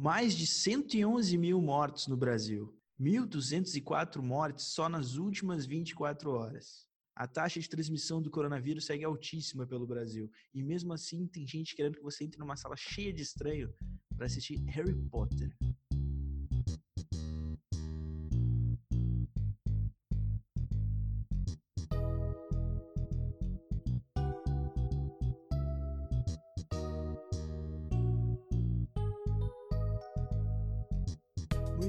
Mais 0.00 0.32
de 0.32 0.46
111 0.46 1.36
mil 1.36 1.60
mortos 1.60 2.06
no 2.06 2.16
Brasil. 2.16 2.72
1.204 3.00 4.22
mortes 4.22 4.66
só 4.66 4.88
nas 4.88 5.16
últimas 5.16 5.66
24 5.66 6.30
horas. 6.30 6.86
A 7.16 7.26
taxa 7.26 7.58
de 7.58 7.68
transmissão 7.68 8.22
do 8.22 8.30
coronavírus 8.30 8.86
segue 8.86 9.04
altíssima 9.04 9.66
pelo 9.66 9.88
Brasil. 9.88 10.30
E 10.54 10.62
mesmo 10.62 10.92
assim, 10.92 11.26
tem 11.26 11.44
gente 11.44 11.74
querendo 11.74 11.96
que 11.96 12.02
você 12.04 12.22
entre 12.22 12.38
numa 12.38 12.56
sala 12.56 12.76
cheia 12.76 13.12
de 13.12 13.22
estranho 13.22 13.74
para 14.16 14.26
assistir 14.26 14.62
Harry 14.68 14.94
Potter. 15.10 15.52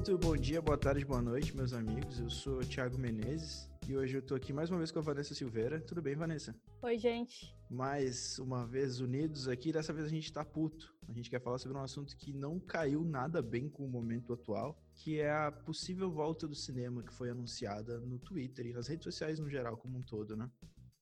Muito 0.10 0.26
bom 0.26 0.36
dia, 0.36 0.60
boa 0.60 0.76
tarde, 0.76 1.06
boa 1.06 1.22
noite, 1.22 1.56
meus 1.56 1.72
amigos. 1.72 2.20
Eu 2.20 2.32
sou 2.32 2.58
o 2.58 2.66
Thiago 2.66 2.98
Menezes 2.98 3.70
e 3.88 3.96
hoje 3.96 4.18
eu 4.18 4.24
tô 4.24 4.34
aqui 4.34 4.52
mais 4.52 4.68
uma 4.72 4.80
vez 4.80 4.92
com 4.92 4.98
a 4.98 5.04
Vanessa 5.04 5.36
Silveira. 5.36 5.80
Tudo 5.80 6.02
bem, 6.02 6.16
Vanessa? 6.16 6.56
Oi, 6.82 6.98
gente. 6.98 7.56
Mais 7.70 8.40
uma 8.40 8.66
vez 8.66 9.02
unidos 9.02 9.48
aqui, 9.48 9.72
dessa 9.72 9.94
vez 9.94 10.08
a 10.08 10.10
gente 10.10 10.34
tá 10.34 10.44
puto. 10.44 10.92
A 11.08 11.14
gente 11.14 11.30
quer 11.30 11.40
falar 11.40 11.60
sobre 11.60 11.78
um 11.78 11.84
assunto 11.84 12.18
que 12.18 12.34
não 12.34 12.60
caiu 12.60 13.04
nada 13.04 13.40
bem 13.40 13.70
com 13.70 13.86
o 13.86 13.88
momento 13.88 14.34
atual, 14.34 14.82
que 14.96 15.20
é 15.20 15.32
a 15.32 15.52
possível 15.52 16.10
volta 16.10 16.48
do 16.48 16.56
cinema 16.56 17.04
que 17.04 17.14
foi 17.14 17.30
anunciada 17.30 18.00
no 18.00 18.18
Twitter 18.18 18.66
e 18.66 18.74
nas 18.74 18.88
redes 18.88 19.04
sociais 19.04 19.38
no 19.38 19.48
geral 19.48 19.78
como 19.78 20.00
um 20.00 20.02
todo, 20.02 20.36
né? 20.36 20.50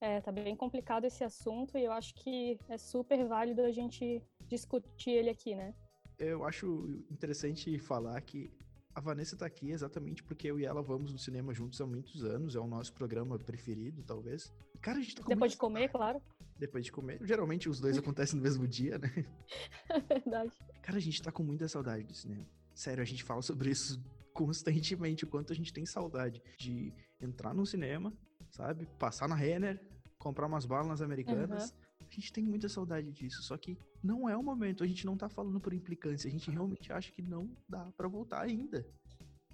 É, 0.01 0.19
tá 0.19 0.33
bem 0.33 0.53
complicado 0.53 1.05
esse 1.05 1.23
assunto 1.23 1.77
e 1.77 1.85
eu 1.85 1.93
acho 1.93 2.13
que 2.13 2.59
é 2.67 2.77
super 2.77 3.25
válido 3.25 3.61
a 3.61 3.71
gente 3.71 4.21
discutir 4.49 5.11
ele 5.11 5.29
aqui, 5.29 5.55
né? 5.55 5.73
Eu 6.19 6.43
acho 6.43 7.05
interessante 7.09 7.79
falar 7.79 8.19
que 8.19 8.51
a 8.97 8.99
Vanessa 8.99 9.37
tá 9.37 9.45
aqui 9.45 9.69
exatamente 9.69 10.23
porque 10.23 10.49
eu 10.49 10.59
e 10.59 10.65
ela 10.65 10.81
vamos 10.81 11.11
no 11.11 11.19
cinema 11.19 11.53
juntos 11.53 11.79
há 11.79 11.85
muitos 11.85 12.23
anos. 12.23 12.55
É 12.55 12.59
o 12.59 12.65
nosso 12.65 12.91
programa 12.91 13.37
preferido, 13.37 14.01
talvez. 14.01 14.51
Cara, 14.81 14.97
a 14.97 15.01
gente 15.01 15.15
tá 15.15 15.21
com 15.21 15.29
Depois 15.29 15.51
de 15.51 15.57
comer, 15.59 15.87
claro. 15.89 16.19
Depois 16.57 16.83
de 16.83 16.91
comer. 16.91 17.19
Geralmente 17.21 17.69
os 17.69 17.79
dois 17.79 17.95
acontecem 17.95 18.37
no 18.37 18.41
mesmo 18.41 18.67
dia, 18.67 18.97
né? 18.97 19.07
É 19.91 19.99
verdade. 19.99 20.51
Cara, 20.81 20.97
a 20.97 20.99
gente 20.99 21.21
tá 21.21 21.31
com 21.31 21.43
muita 21.43 21.67
saudade 21.67 22.05
do 22.05 22.13
cinema. 22.15 22.43
Sério, 22.73 23.03
a 23.03 23.05
gente 23.05 23.23
fala 23.23 23.43
sobre 23.43 23.69
isso 23.69 24.03
constantemente, 24.33 25.25
o 25.25 25.27
quanto 25.27 25.53
a 25.53 25.55
gente 25.55 25.71
tem 25.71 25.85
saudade 25.85 26.41
de 26.57 26.91
entrar 27.21 27.53
no 27.53 27.67
cinema, 27.67 28.11
sabe? 28.49 28.87
Passar 28.97 29.29
na 29.29 29.35
Renner, 29.35 29.79
comprar 30.17 30.47
umas 30.47 30.65
balas 30.65 31.03
americanas. 31.03 31.69
Uhum. 31.69 31.86
A 32.09 32.13
gente 32.13 32.31
tem 32.31 32.43
muita 32.43 32.69
saudade 32.69 33.11
disso, 33.11 33.43
só 33.43 33.57
que 33.57 33.77
não 34.03 34.29
é 34.29 34.35
o 34.35 34.43
momento. 34.43 34.83
A 34.83 34.87
gente 34.87 35.05
não 35.05 35.17
tá 35.17 35.27
falando 35.27 35.59
por 35.59 35.73
implicância, 35.73 36.27
a 36.27 36.31
gente 36.31 36.49
realmente 36.49 36.91
acha 36.91 37.11
que 37.11 37.21
não 37.21 37.49
dá 37.67 37.91
para 37.95 38.07
voltar 38.07 38.41
ainda. 38.41 38.85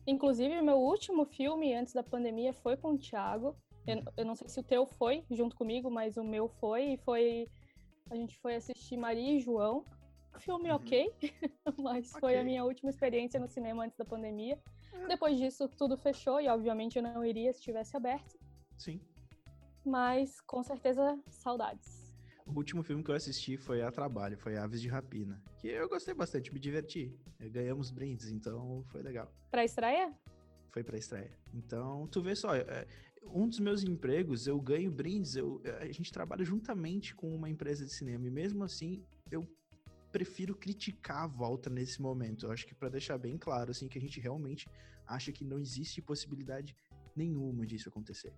Inclusive, 0.06 0.62
meu 0.62 0.78
último 0.78 1.26
filme 1.26 1.74
antes 1.74 1.94
da 1.94 2.04
pandemia 2.04 2.54
foi 2.54 2.76
com 2.76 2.92
o 2.92 2.98
Thiago. 2.98 3.56
Eu, 3.88 4.04
eu 4.18 4.26
não 4.26 4.36
sei 4.36 4.48
se 4.48 4.60
o 4.60 4.64
teu 4.64 4.86
foi 4.86 5.24
junto 5.32 5.56
comigo, 5.56 5.90
mas 5.90 6.18
o 6.18 6.24
meu 6.24 6.48
foi. 6.48 6.94
E 6.94 6.98
foi. 6.98 7.48
A 8.10 8.16
gente 8.16 8.38
foi 8.40 8.56
assistir 8.56 8.98
Maria 8.98 9.38
e 9.38 9.40
João. 9.40 9.84
Filme 10.40 10.70
uhum. 10.70 10.76
ok, 10.76 11.14
mas 11.80 12.10
okay. 12.10 12.20
foi 12.20 12.38
a 12.40 12.44
minha 12.44 12.64
última 12.66 12.90
experiência 12.90 13.40
no 13.40 13.48
cinema 13.48 13.86
antes 13.86 13.98
da 13.98 14.04
pandemia. 14.04 14.60
É. 14.92 15.08
Depois 15.08 15.38
disso, 15.38 15.70
tudo 15.70 15.96
fechou 15.96 16.42
e, 16.42 16.48
obviamente, 16.48 16.98
eu 16.98 17.04
não 17.04 17.24
iria 17.24 17.54
se 17.54 17.62
tivesse 17.62 17.96
aberto. 17.96 18.38
Sim. 18.78 19.00
Mas, 19.86 20.42
com 20.42 20.64
certeza, 20.64 21.20
saudades. 21.28 22.03
O 22.46 22.58
último 22.58 22.84
filme 22.84 23.04
que 23.04 23.10
eu 23.10 23.16
assisti 23.16 23.58
foi 23.58 23.82
A 23.82 23.92
Trabalho, 23.92 24.38
foi 24.38 24.58
Aves 24.58 24.82
de 24.82 24.88
Rapina. 24.88 25.42
Que 25.58 25.68
eu 25.68 25.88
gostei 25.88 26.14
bastante, 26.14 26.54
me 26.54 26.60
diverti. 26.60 27.18
Ganhamos 27.40 27.90
brindes, 27.90 28.30
então 28.30 28.84
foi 28.88 29.02
legal. 29.02 29.34
Pra 29.50 29.64
estreia? 29.64 30.14
Foi 30.72 30.84
pra 30.84 30.98
estreia. 30.98 31.32
Então, 31.54 32.08
tu 32.08 32.22
vê 32.22 32.36
só, 32.36 32.56
é, 32.56 32.88
um 33.24 33.48
dos 33.48 33.60
meus 33.60 33.84
empregos, 33.84 34.46
eu 34.48 34.60
ganho 34.60 34.92
brindes, 34.92 35.36
eu, 35.36 35.62
a 35.80 35.86
gente 35.92 36.12
trabalha 36.12 36.44
juntamente 36.44 37.16
com 37.16 37.34
uma 37.34 37.50
empresa 37.50 37.86
de 37.86 37.94
cinema, 37.94 38.28
e 38.28 38.30
mesmo 38.30 38.64
assim, 38.64 39.04
eu 39.32 39.48
prefiro 40.12 40.56
criticar 40.56 41.24
a 41.24 41.28
volta 41.28 41.70
nesse 41.70 42.02
momento. 42.02 42.46
Eu 42.46 42.52
acho 42.52 42.68
que 42.68 42.76
para 42.76 42.90
deixar 42.90 43.18
bem 43.18 43.38
claro, 43.38 43.72
assim, 43.72 43.88
que 43.88 43.98
a 43.98 44.02
gente 44.02 44.20
realmente 44.20 44.68
acha 45.08 45.32
que 45.32 45.46
não 45.46 45.60
existe 45.60 46.02
possibilidade 46.02 46.76
nenhuma 47.16 47.66
disso 47.66 47.90
acontecer. 47.90 48.34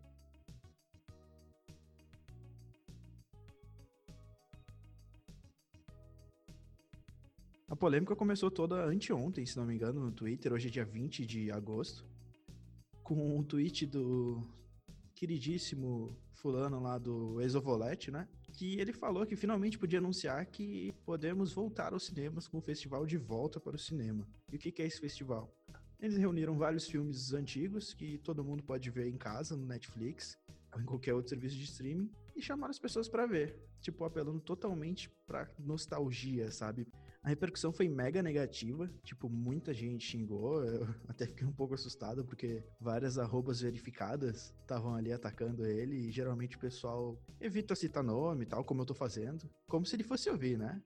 A 7.75 7.77
polêmica 7.77 8.15
começou 8.15 8.49
toda 8.49 8.85
anteontem, 8.85 9.45
se 9.45 9.57
não 9.57 9.65
me 9.65 9.75
engano, 9.75 9.99
no 9.99 10.09
Twitter. 10.09 10.53
Hoje 10.53 10.69
é 10.69 10.71
dia 10.71 10.85
20 10.85 11.25
de 11.25 11.51
agosto. 11.51 12.05
Com 13.03 13.37
um 13.37 13.43
tweet 13.43 13.85
do 13.85 14.41
queridíssimo 15.13 16.17
fulano 16.31 16.79
lá 16.79 16.97
do 16.97 17.41
Exovolete, 17.41 18.09
né? 18.11 18.29
Que 18.53 18.79
ele 18.79 18.93
falou 18.93 19.25
que 19.25 19.35
finalmente 19.35 19.77
podia 19.77 19.99
anunciar 19.99 20.45
que 20.45 20.93
podemos 21.05 21.51
voltar 21.51 21.91
aos 21.91 22.05
cinemas 22.05 22.47
com 22.47 22.59
o 22.59 22.61
festival 22.61 23.05
de 23.05 23.17
volta 23.17 23.59
para 23.59 23.75
o 23.75 23.79
cinema. 23.79 24.25
E 24.49 24.55
o 24.55 24.59
que 24.59 24.81
é 24.81 24.85
esse 24.85 25.01
festival? 25.01 25.53
Eles 25.99 26.15
reuniram 26.15 26.57
vários 26.57 26.87
filmes 26.87 27.33
antigos 27.33 27.93
que 27.93 28.17
todo 28.19 28.41
mundo 28.41 28.63
pode 28.63 28.89
ver 28.89 29.09
em 29.09 29.17
casa, 29.17 29.53
no 29.53 29.65
Netflix, 29.65 30.37
ou 30.73 30.79
em 30.79 30.85
qualquer 30.85 31.13
outro 31.13 31.27
serviço 31.27 31.57
de 31.57 31.65
streaming, 31.65 32.09
e 32.37 32.41
chamaram 32.41 32.71
as 32.71 32.79
pessoas 32.79 33.09
para 33.09 33.25
ver. 33.25 33.59
Tipo, 33.81 34.05
apelando 34.05 34.39
totalmente 34.39 35.09
pra 35.27 35.49
nostalgia, 35.59 36.49
sabe? 36.53 36.87
A 37.25 37.29
repercussão 37.29 37.73
foi 37.73 37.89
mega 37.89 38.21
negativa, 38.21 38.87
tipo, 39.03 39.27
muita 39.27 39.73
gente 39.73 40.05
xingou, 40.05 40.63
eu 40.63 40.85
até 41.09 41.25
fiquei 41.25 41.47
um 41.47 41.51
pouco 41.51 41.73
assustado 41.73 42.23
porque 42.23 42.63
várias 42.79 43.17
arrobas 43.17 43.61
verificadas 43.61 44.53
estavam 44.61 44.93
ali 44.93 45.11
atacando 45.11 45.65
ele 45.65 45.95
e 45.95 46.11
geralmente 46.11 46.55
o 46.55 46.59
pessoal 46.59 47.19
evita 47.41 47.73
citar 47.73 48.03
nome 48.03 48.43
e 48.43 48.45
tal, 48.45 48.63
como 48.63 48.83
eu 48.83 48.85
tô 48.85 48.93
fazendo, 48.93 49.49
como 49.67 49.87
se 49.87 49.95
ele 49.95 50.03
fosse 50.03 50.29
ouvir, 50.29 50.55
né? 50.55 50.79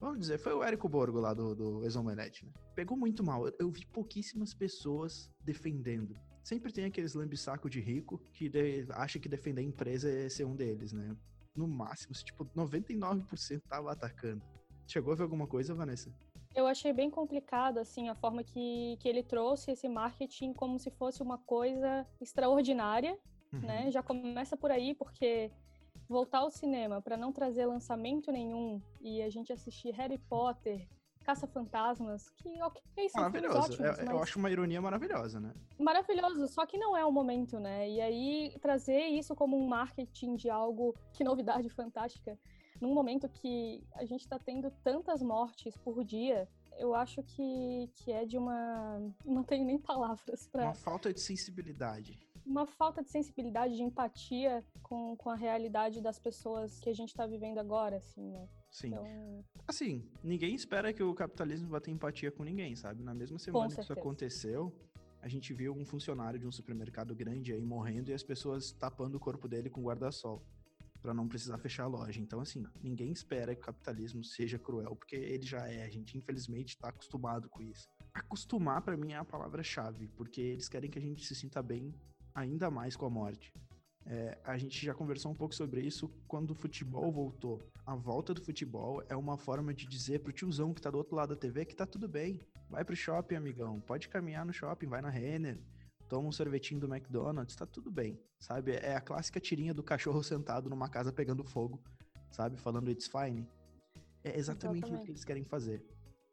Vamos 0.00 0.20
dizer, 0.20 0.38
foi 0.38 0.54
o 0.54 0.64
Érico 0.64 0.88
Borgo 0.88 1.20
lá 1.20 1.34
do, 1.34 1.54
do 1.54 1.80
né? 1.82 2.30
Pegou 2.74 2.96
muito 2.96 3.22
mal. 3.22 3.46
Eu 3.58 3.70
vi 3.70 3.84
pouquíssimas 3.86 4.54
pessoas 4.54 5.30
defendendo. 5.44 6.16
Sempre 6.42 6.72
tem 6.72 6.86
aqueles 6.86 7.12
lambisaco 7.12 7.68
de 7.68 7.80
rico 7.80 8.18
que 8.32 8.48
de, 8.48 8.86
acha 8.92 9.18
que 9.18 9.28
defender 9.28 9.60
a 9.60 9.64
empresa 9.64 10.10
é 10.10 10.28
ser 10.30 10.44
um 10.44 10.56
deles, 10.56 10.90
né? 10.90 11.14
No 11.54 11.68
máximo, 11.68 12.14
tipo, 12.14 12.46
99% 12.46 13.60
tava 13.68 13.92
atacando. 13.92 14.42
Chegou 14.86 15.12
a 15.12 15.16
ver 15.16 15.22
alguma 15.22 15.46
coisa, 15.46 15.74
Vanessa? 15.74 16.12
Eu 16.54 16.66
achei 16.66 16.92
bem 16.92 17.10
complicado, 17.10 17.78
assim, 17.78 18.08
a 18.08 18.14
forma 18.14 18.44
que, 18.44 18.96
que 19.00 19.08
ele 19.08 19.22
trouxe 19.22 19.70
esse 19.70 19.88
marketing 19.88 20.52
como 20.52 20.78
se 20.78 20.90
fosse 20.90 21.22
uma 21.22 21.38
coisa 21.38 22.06
extraordinária, 22.20 23.18
uhum. 23.52 23.60
né? 23.60 23.90
Já 23.90 24.02
começa 24.02 24.56
por 24.56 24.70
aí, 24.70 24.94
porque 24.94 25.50
voltar 26.08 26.38
ao 26.38 26.50
cinema 26.50 27.00
para 27.00 27.16
não 27.16 27.32
trazer 27.32 27.64
lançamento 27.64 28.30
nenhum 28.30 28.82
e 29.00 29.22
a 29.22 29.30
gente 29.30 29.52
assistir 29.52 29.92
Harry 29.92 30.18
Potter, 30.18 30.86
Caça-Fantasmas, 31.22 32.28
que 32.30 32.48
ok, 32.62 33.08
são 33.08 33.22
Maravilhoso. 33.22 33.58
Ótimos, 33.58 33.80
eu, 33.80 34.04
mas... 34.04 34.14
eu 34.14 34.22
acho 34.22 34.38
uma 34.38 34.50
ironia 34.50 34.80
maravilhosa, 34.80 35.40
né? 35.40 35.54
Maravilhoso, 35.78 36.48
só 36.48 36.66
que 36.66 36.76
não 36.76 36.96
é 36.96 37.04
o 37.04 37.12
momento, 37.12 37.58
né? 37.58 37.88
E 37.88 38.00
aí 38.00 38.54
trazer 38.60 39.06
isso 39.06 39.34
como 39.34 39.56
um 39.56 39.66
marketing 39.66 40.34
de 40.34 40.50
algo, 40.50 40.94
que 41.12 41.24
novidade 41.24 41.68
fantástica, 41.70 42.38
num 42.82 42.92
momento 42.92 43.28
que 43.28 43.80
a 43.94 44.04
gente 44.04 44.22
está 44.22 44.40
tendo 44.40 44.68
tantas 44.82 45.22
mortes 45.22 45.76
por 45.76 46.04
dia, 46.04 46.48
eu 46.76 46.94
acho 46.94 47.22
que, 47.22 47.88
que 47.94 48.10
é 48.10 48.26
de 48.26 48.36
uma. 48.36 49.00
Não 49.24 49.44
tenho 49.44 49.64
nem 49.64 49.78
palavras 49.78 50.48
para. 50.48 50.64
Uma 50.64 50.74
falta 50.74 51.14
de 51.14 51.20
sensibilidade. 51.20 52.18
Uma 52.44 52.66
falta 52.66 53.00
de 53.00 53.08
sensibilidade, 53.08 53.76
de 53.76 53.84
empatia 53.84 54.64
com, 54.82 55.16
com 55.16 55.30
a 55.30 55.36
realidade 55.36 56.00
das 56.00 56.18
pessoas 56.18 56.80
que 56.80 56.90
a 56.90 56.92
gente 56.92 57.10
está 57.10 57.24
vivendo 57.24 57.58
agora, 57.58 57.98
assim, 57.98 58.32
né? 58.32 58.48
Sim. 58.68 58.88
Então... 58.88 59.44
Assim, 59.68 60.04
ninguém 60.24 60.52
espera 60.52 60.92
que 60.92 61.04
o 61.04 61.14
capitalismo 61.14 61.68
vá 61.68 61.80
ter 61.80 61.92
empatia 61.92 62.32
com 62.32 62.42
ninguém, 62.42 62.74
sabe? 62.74 63.04
Na 63.04 63.14
mesma 63.14 63.38
semana 63.38 63.72
que 63.72 63.80
isso 63.80 63.92
aconteceu, 63.92 64.74
a 65.20 65.28
gente 65.28 65.54
viu 65.54 65.72
um 65.72 65.86
funcionário 65.86 66.40
de 66.40 66.48
um 66.48 66.50
supermercado 66.50 67.14
grande 67.14 67.52
aí 67.52 67.64
morrendo 67.64 68.10
e 68.10 68.14
as 68.14 68.24
pessoas 68.24 68.72
tapando 68.72 69.18
o 69.18 69.20
corpo 69.20 69.46
dele 69.46 69.70
com 69.70 69.80
guarda-sol 69.80 70.42
para 71.02 71.12
não 71.12 71.26
precisar 71.26 71.58
fechar 71.58 71.84
a 71.84 71.88
loja. 71.88 72.20
Então, 72.20 72.40
assim, 72.40 72.64
ninguém 72.80 73.10
espera 73.10 73.54
que 73.54 73.60
o 73.60 73.64
capitalismo 73.64 74.22
seja 74.22 74.58
cruel, 74.58 74.94
porque 74.94 75.16
ele 75.16 75.44
já 75.44 75.68
é. 75.68 75.84
A 75.84 75.90
gente, 75.90 76.16
infelizmente, 76.16 76.70
está 76.70 76.88
acostumado 76.88 77.48
com 77.48 77.60
isso. 77.60 77.88
Acostumar, 78.14 78.80
para 78.82 78.96
mim, 78.96 79.12
é 79.12 79.16
a 79.16 79.24
palavra-chave, 79.24 80.08
porque 80.16 80.40
eles 80.40 80.68
querem 80.68 80.88
que 80.88 80.98
a 80.98 81.02
gente 81.02 81.26
se 81.26 81.34
sinta 81.34 81.60
bem 81.62 81.92
ainda 82.34 82.70
mais 82.70 82.96
com 82.96 83.04
a 83.04 83.10
morte. 83.10 83.52
É, 84.04 84.38
a 84.44 84.56
gente 84.56 84.84
já 84.84 84.94
conversou 84.94 85.30
um 85.30 85.34
pouco 85.34 85.54
sobre 85.54 85.80
isso 85.80 86.08
quando 86.26 86.52
o 86.52 86.54
futebol 86.54 87.10
voltou. 87.12 87.60
A 87.84 87.94
volta 87.94 88.32
do 88.32 88.42
futebol 88.42 89.02
é 89.08 89.16
uma 89.16 89.36
forma 89.36 89.74
de 89.74 89.86
dizer 89.86 90.20
pro 90.20 90.32
tiozão 90.32 90.72
que 90.72 90.80
tá 90.80 90.90
do 90.90 90.98
outro 90.98 91.14
lado 91.14 91.30
da 91.30 91.36
TV 91.36 91.64
que 91.64 91.74
tá 91.74 91.86
tudo 91.86 92.08
bem. 92.08 92.40
Vai 92.68 92.84
pro 92.84 92.96
shopping, 92.96 93.36
amigão. 93.36 93.80
Pode 93.80 94.08
caminhar 94.08 94.44
no 94.44 94.52
shopping, 94.52 94.86
vai 94.86 95.02
na 95.02 95.10
Renner 95.10 95.60
toma 96.12 96.28
um 96.28 96.32
sorvetinho 96.32 96.78
do 96.78 96.94
McDonald's, 96.94 97.56
tá 97.56 97.64
tudo 97.64 97.90
bem, 97.90 98.20
sabe? 98.38 98.72
É 98.72 98.94
a 98.94 99.00
clássica 99.00 99.40
tirinha 99.40 99.72
do 99.72 99.82
cachorro 99.82 100.20
sentado 100.22 100.68
numa 100.68 100.86
casa 100.86 101.10
pegando 101.10 101.42
fogo, 101.42 101.82
sabe? 102.30 102.58
Falando 102.58 102.90
it's 102.90 103.06
fine. 103.06 103.48
É 104.22 104.38
exatamente, 104.38 104.84
exatamente. 104.84 105.00
o 105.00 105.04
que 105.06 105.10
eles 105.10 105.24
querem 105.24 105.42
fazer. 105.42 105.82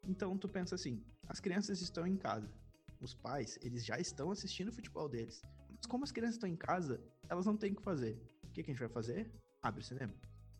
Então 0.06 0.36
tu 0.36 0.46
pensa 0.50 0.74
assim, 0.74 1.02
as 1.26 1.40
crianças 1.40 1.80
estão 1.80 2.06
em 2.06 2.14
casa. 2.14 2.52
Os 3.00 3.14
pais, 3.14 3.58
eles 3.62 3.82
já 3.82 3.98
estão 3.98 4.30
assistindo 4.30 4.68
o 4.68 4.72
futebol 4.72 5.08
deles. 5.08 5.40
Mas 5.70 5.86
como 5.86 6.04
as 6.04 6.12
crianças 6.12 6.34
estão 6.34 6.50
em 6.50 6.56
casa, 6.56 7.00
elas 7.26 7.46
não 7.46 7.56
têm 7.56 7.72
o 7.72 7.76
que 7.76 7.82
fazer. 7.82 8.20
O 8.44 8.50
que, 8.50 8.62
que 8.62 8.70
a 8.70 8.74
gente 8.74 8.80
vai 8.80 8.90
fazer? 8.90 9.32
Abre 9.62 9.80
o 9.80 9.84
cinema. 9.84 10.12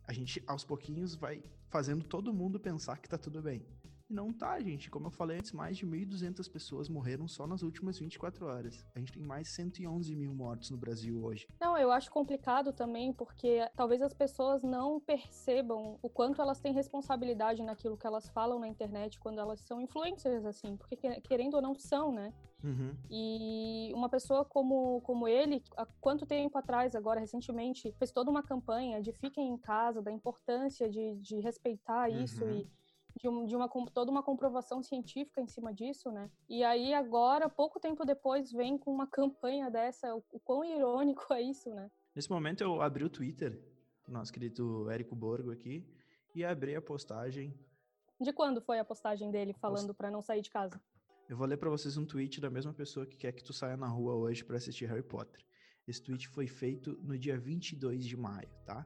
A 0.03 0.13
gente, 0.13 0.43
aos 0.47 0.63
pouquinhos, 0.63 1.13
vai 1.13 1.43
fazendo 1.69 2.03
todo 2.03 2.33
mundo 2.33 2.59
pensar 2.59 2.97
que 2.97 3.07
tá 3.07 3.19
tudo 3.19 3.39
bem. 3.39 3.63
E 4.11 4.13
não 4.13 4.33
tá, 4.33 4.59
gente. 4.59 4.89
Como 4.89 5.07
eu 5.07 5.11
falei 5.11 5.37
antes, 5.37 5.53
mais 5.53 5.77
de 5.77 5.87
1.200 5.87 6.51
pessoas 6.51 6.89
morreram 6.89 7.29
só 7.29 7.47
nas 7.47 7.63
últimas 7.63 7.97
24 7.97 8.45
horas. 8.45 8.85
A 8.93 8.99
gente 8.99 9.13
tem 9.13 9.23
mais 9.23 9.47
111 9.47 10.13
mil 10.17 10.35
mortos 10.35 10.69
no 10.69 10.77
Brasil 10.77 11.23
hoje. 11.23 11.47
Não, 11.61 11.77
eu 11.77 11.89
acho 11.93 12.11
complicado 12.11 12.73
também, 12.73 13.13
porque 13.13 13.65
talvez 13.73 14.01
as 14.01 14.13
pessoas 14.13 14.61
não 14.63 14.99
percebam 14.99 15.97
o 16.01 16.09
quanto 16.09 16.41
elas 16.41 16.59
têm 16.59 16.73
responsabilidade 16.73 17.63
naquilo 17.63 17.97
que 17.97 18.05
elas 18.05 18.27
falam 18.27 18.59
na 18.59 18.67
internet 18.67 19.17
quando 19.17 19.39
elas 19.39 19.61
são 19.61 19.79
influencers, 19.79 20.43
assim. 20.43 20.75
Porque 20.75 20.97
querendo 21.21 21.53
ou 21.53 21.61
não 21.61 21.73
são, 21.73 22.11
né? 22.11 22.33
Uhum. 22.61 22.93
E 23.09 23.93
uma 23.95 24.09
pessoa 24.09 24.43
como, 24.43 24.99
como 25.01 25.25
ele, 25.25 25.63
há 25.77 25.85
quanto 26.01 26.25
tempo 26.25 26.57
atrás, 26.57 26.95
agora 26.95 27.21
recentemente, 27.21 27.93
fez 27.93 28.11
toda 28.11 28.29
uma 28.29 28.43
campanha 28.43 29.01
de 29.01 29.13
fiquem 29.13 29.47
em 29.49 29.57
casa, 29.57 30.01
da 30.01 30.11
importância 30.11 30.89
de, 30.89 31.15
de 31.15 31.39
respeitar 31.39 32.09
isso 32.09 32.43
Uhum. 32.43 32.57
e 32.57 32.80
de, 33.21 33.29
um- 33.29 33.45
de 33.45 33.55
uma, 33.55 33.69
toda 33.93 34.09
uma 34.11 34.23
comprovação 34.23 34.81
científica 34.81 35.39
em 35.39 35.47
cima 35.47 35.73
disso, 35.73 36.11
né? 36.11 36.29
E 36.49 36.63
aí 36.63 36.93
agora, 36.93 37.47
pouco 37.47 37.79
tempo 37.79 38.03
depois, 38.03 38.51
vem 38.51 38.77
com 38.77 38.91
uma 38.91 39.05
campanha 39.07 39.69
dessa, 39.69 40.15
o, 40.15 40.23
o 40.31 40.39
quão 40.39 40.63
irônico 40.65 41.31
é 41.33 41.41
isso, 41.41 41.69
né? 41.69 41.89
Nesse 42.15 42.29
momento 42.29 42.61
eu 42.61 42.81
abri 42.81 43.03
o 43.03 43.09
Twitter, 43.09 43.61
nosso 44.07 44.33
querido 44.33 44.89
Érico 44.89 45.15
Borgo 45.15 45.51
aqui, 45.51 45.85
e 46.35 46.43
abri 46.43 46.75
a 46.75 46.81
postagem. 46.81 47.53
De 48.19 48.33
quando 48.33 48.61
foi 48.61 48.79
a 48.79 48.85
postagem 48.85 49.29
dele 49.31 49.53
falando 49.53 49.93
pra 49.93 50.09
não 50.11 50.21
sair 50.21 50.41
de 50.41 50.49
casa? 50.49 50.81
Eu 51.29 51.37
vou 51.37 51.47
ler 51.47 51.57
pra 51.57 51.69
vocês 51.69 51.95
um 51.97 52.05
tweet 52.05 52.41
da 52.41 52.49
mesma 52.49 52.73
pessoa 52.73 53.05
que 53.05 53.15
quer 53.15 53.31
que 53.31 53.43
tu 53.43 53.53
saia 53.53 53.77
na 53.77 53.87
rua 53.87 54.15
hoje 54.15 54.43
pra 54.43 54.57
assistir 54.57 54.85
Harry 54.87 55.03
Potter. 55.03 55.39
Esse 55.87 56.01
tweet 56.03 56.27
foi 56.27 56.47
feito 56.47 56.97
no 57.01 57.17
dia 57.17 57.39
22 57.39 58.05
de 58.05 58.17
maio, 58.17 58.49
tá? 58.65 58.85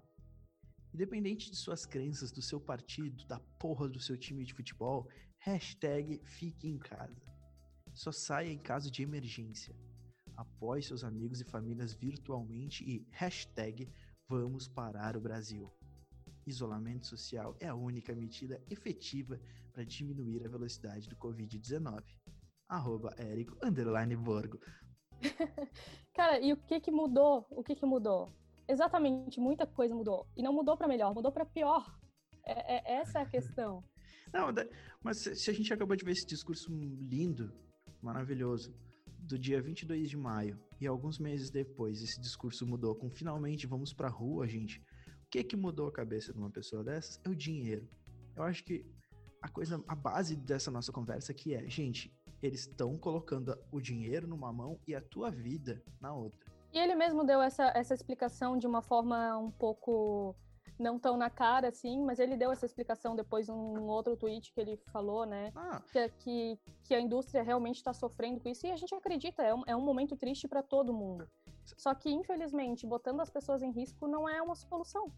Independente 0.95 1.51
de 1.51 1.57
suas 1.57 1.85
crenças, 1.85 2.31
do 2.31 2.41
seu 2.41 2.57
partido, 2.57 3.25
da 3.25 3.37
porra 3.59 3.89
do 3.89 3.99
seu 3.99 4.17
time 4.17 4.45
de 4.45 4.53
futebol, 4.53 5.09
hashtag 5.39 6.21
fique 6.23 6.69
em 6.69 6.77
casa. 6.77 7.21
Só 7.93 8.13
saia 8.13 8.49
em 8.49 8.57
caso 8.57 8.89
de 8.89 9.03
emergência. 9.03 9.75
Apoie 10.37 10.81
seus 10.81 11.03
amigos 11.03 11.41
e 11.41 11.43
famílias 11.43 11.93
virtualmente 11.93 12.81
e 12.85 13.05
hashtag 13.11 13.89
vamos 14.29 14.69
parar 14.69 15.17
o 15.17 15.19
Brasil. 15.19 15.69
Isolamento 16.47 17.07
social 17.07 17.57
é 17.59 17.67
a 17.67 17.75
única 17.75 18.15
medida 18.15 18.63
efetiva 18.69 19.37
para 19.73 19.83
diminuir 19.83 20.45
a 20.45 20.49
velocidade 20.49 21.09
do 21.09 21.17
Covid-19. 21.17 22.05
Arroba 22.69 23.13
Érico 23.17 23.57
underline 23.61 24.15
Borgo. 24.15 24.61
Cara, 26.15 26.39
e 26.39 26.53
o 26.53 26.57
que 26.57 26.79
que 26.79 26.89
mudou? 26.89 27.45
O 27.49 27.61
que 27.61 27.75
que 27.75 27.85
mudou? 27.85 28.44
Exatamente, 28.67 29.39
muita 29.39 29.65
coisa 29.65 29.93
mudou. 29.95 30.27
E 30.35 30.41
não 30.41 30.53
mudou 30.53 30.75
pra 30.75 30.87
melhor, 30.87 31.13
mudou 31.13 31.31
pra 31.31 31.45
pior. 31.45 31.97
É, 32.43 32.75
é- 32.75 32.97
essa 32.99 33.19
é 33.19 33.21
a 33.21 33.25
questão. 33.25 33.83
Não, 34.33 34.47
mas 35.03 35.19
se 35.19 35.49
a 35.49 35.53
gente 35.53 35.71
acabou 35.73 35.95
de 35.95 36.03
ver 36.03 36.11
esse 36.11 36.25
discurso 36.25 36.69
lindo, 36.71 37.53
maravilhoso, 38.01 38.73
do 39.19 39.39
dia 39.39 39.61
22 39.61 40.09
de 40.09 40.17
maio, 40.17 40.59
e 40.79 40.85
alguns 40.85 41.19
meses 41.19 41.49
depois 41.49 42.01
esse 42.01 42.19
discurso 42.19 42.65
mudou 42.65 42.95
com 42.95 43.09
finalmente 43.09 43.65
vamos 43.65 43.93
pra 43.93 44.09
rua, 44.09 44.47
gente. 44.47 44.79
O 44.79 45.29
que 45.29 45.43
que 45.43 45.55
mudou 45.55 45.87
a 45.87 45.91
cabeça 45.91 46.33
de 46.33 46.39
uma 46.39 46.49
pessoa 46.49 46.83
dessas? 46.83 47.19
É 47.23 47.29
o 47.29 47.35
dinheiro. 47.35 47.87
Eu 48.35 48.43
acho 48.43 48.63
que 48.63 48.85
a 49.41 49.47
coisa, 49.47 49.83
a 49.87 49.95
base 49.95 50.35
dessa 50.35 50.69
nossa 50.69 50.91
conversa 50.91 51.31
aqui 51.31 51.53
é, 51.53 51.67
gente, 51.69 52.11
eles 52.41 52.61
estão 52.61 52.97
colocando 52.97 53.57
o 53.71 53.79
dinheiro 53.79 54.27
numa 54.27 54.51
mão 54.51 54.79
e 54.87 54.93
a 54.93 55.01
tua 55.01 55.31
vida 55.31 55.81
na 56.01 56.13
outra. 56.13 56.54
E 56.75 56.77
ele 56.77 56.93
mesmo 56.93 57.23
deu 57.23 57.41
essa, 57.41 57.71
essa 57.73 57.93
explicação 57.93 58.57
de 58.57 58.67
uma 58.67 58.81
forma 58.81 59.37
um 59.37 59.49
pouco 59.49 60.35
não 60.77 60.99
tão 60.99 61.15
na 61.15 61.29
cara, 61.29 61.69
assim, 61.69 62.03
mas 62.03 62.19
ele 62.19 62.35
deu 62.35 62.51
essa 62.51 62.65
explicação 62.65 63.15
depois 63.15 63.47
num 63.47 63.87
outro 63.87 64.17
tweet 64.17 64.51
que 64.51 64.59
ele 64.59 64.75
falou, 64.91 65.25
né? 65.25 65.53
Ah, 65.55 65.81
Que, 65.93 66.09
que, 66.19 66.59
que 66.83 66.93
a 66.93 66.99
indústria 66.99 67.41
realmente 67.43 67.77
está 67.77 67.93
sofrendo 67.93 68.41
com 68.41 68.49
isso, 68.49 68.67
e 68.67 68.71
a 68.71 68.75
gente 68.75 68.93
acredita, 68.93 69.41
é 69.41 69.55
um, 69.55 69.63
é 69.67 69.73
um 69.73 69.79
momento 69.79 70.17
triste 70.17 70.49
para 70.49 70.61
todo 70.61 70.93
mundo. 70.93 71.25
Só 71.77 71.95
que, 71.95 72.09
infelizmente, 72.11 72.85
botando 72.85 73.21
as 73.21 73.29
pessoas 73.29 73.61
em 73.61 73.71
risco 73.71 74.05
não 74.05 74.27
é 74.27 74.41
uma 74.41 74.55
solução. 74.55 75.09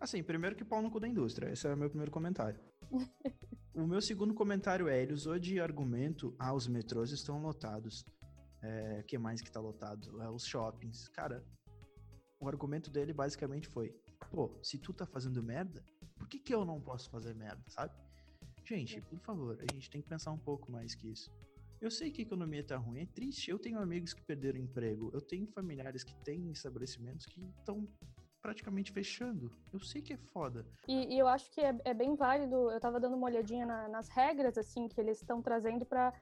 Assim, 0.00 0.24
primeiro 0.24 0.56
que 0.56 0.64
pau 0.64 0.82
no 0.82 0.90
cu 0.90 0.98
da 0.98 1.06
indústria. 1.06 1.52
Esse 1.52 1.68
é 1.68 1.72
o 1.72 1.76
meu 1.76 1.88
primeiro 1.88 2.10
comentário. 2.10 2.58
o 3.76 3.86
meu 3.86 4.00
segundo 4.00 4.34
comentário 4.34 4.88
é, 4.88 5.00
ele 5.00 5.12
usou 5.12 5.38
de 5.38 5.60
argumento, 5.60 6.34
ah, 6.36 6.52
os 6.52 6.66
metrôs 6.66 7.12
estão 7.12 7.40
lotados. 7.40 8.04
É, 8.62 9.02
que 9.06 9.16
mais 9.18 9.40
que 9.40 9.50
tá 9.50 9.60
lotado? 9.60 10.20
É, 10.22 10.28
os 10.30 10.44
shoppings. 10.44 11.08
Cara, 11.08 11.44
o 12.38 12.48
argumento 12.48 12.90
dele 12.90 13.12
basicamente 13.12 13.68
foi, 13.68 13.94
pô, 14.30 14.50
se 14.62 14.78
tu 14.78 14.92
tá 14.92 15.06
fazendo 15.06 15.42
merda, 15.42 15.82
por 16.18 16.28
que 16.28 16.38
que 16.38 16.54
eu 16.54 16.64
não 16.64 16.80
posso 16.80 17.08
fazer 17.10 17.34
merda, 17.34 17.62
sabe? 17.68 17.94
Gente, 18.64 19.00
por 19.00 19.18
favor, 19.20 19.58
a 19.60 19.72
gente 19.74 19.90
tem 19.90 20.00
que 20.02 20.08
pensar 20.08 20.30
um 20.30 20.38
pouco 20.38 20.70
mais 20.70 20.94
que 20.94 21.08
isso. 21.10 21.30
Eu 21.80 21.90
sei 21.90 22.10
que 22.10 22.20
a 22.20 22.24
economia 22.24 22.62
tá 22.62 22.76
ruim, 22.76 23.00
é 23.00 23.06
triste. 23.06 23.50
Eu 23.50 23.58
tenho 23.58 23.78
amigos 23.78 24.12
que 24.12 24.22
perderam 24.22 24.58
emprego, 24.60 25.10
eu 25.14 25.20
tenho 25.22 25.46
familiares 25.46 26.04
que 26.04 26.14
têm 26.22 26.50
estabelecimentos 26.52 27.24
que 27.24 27.40
estão 27.58 27.88
praticamente 28.42 28.92
fechando. 28.92 29.50
Eu 29.72 29.80
sei 29.80 30.02
que 30.02 30.12
é 30.12 30.16
foda. 30.18 30.66
E, 30.86 31.14
e 31.14 31.18
eu 31.18 31.26
acho 31.26 31.50
que 31.50 31.60
é, 31.60 31.74
é 31.84 31.94
bem 31.94 32.14
válido. 32.14 32.70
Eu 32.70 32.78
tava 32.80 33.00
dando 33.00 33.16
uma 33.16 33.26
olhadinha 33.26 33.64
na- 33.66 33.88
nas 33.88 34.08
regras 34.08 34.56
assim 34.58 34.88
que 34.88 35.00
eles 35.00 35.20
estão 35.20 35.40
trazendo 35.42 35.84
para 35.86 36.12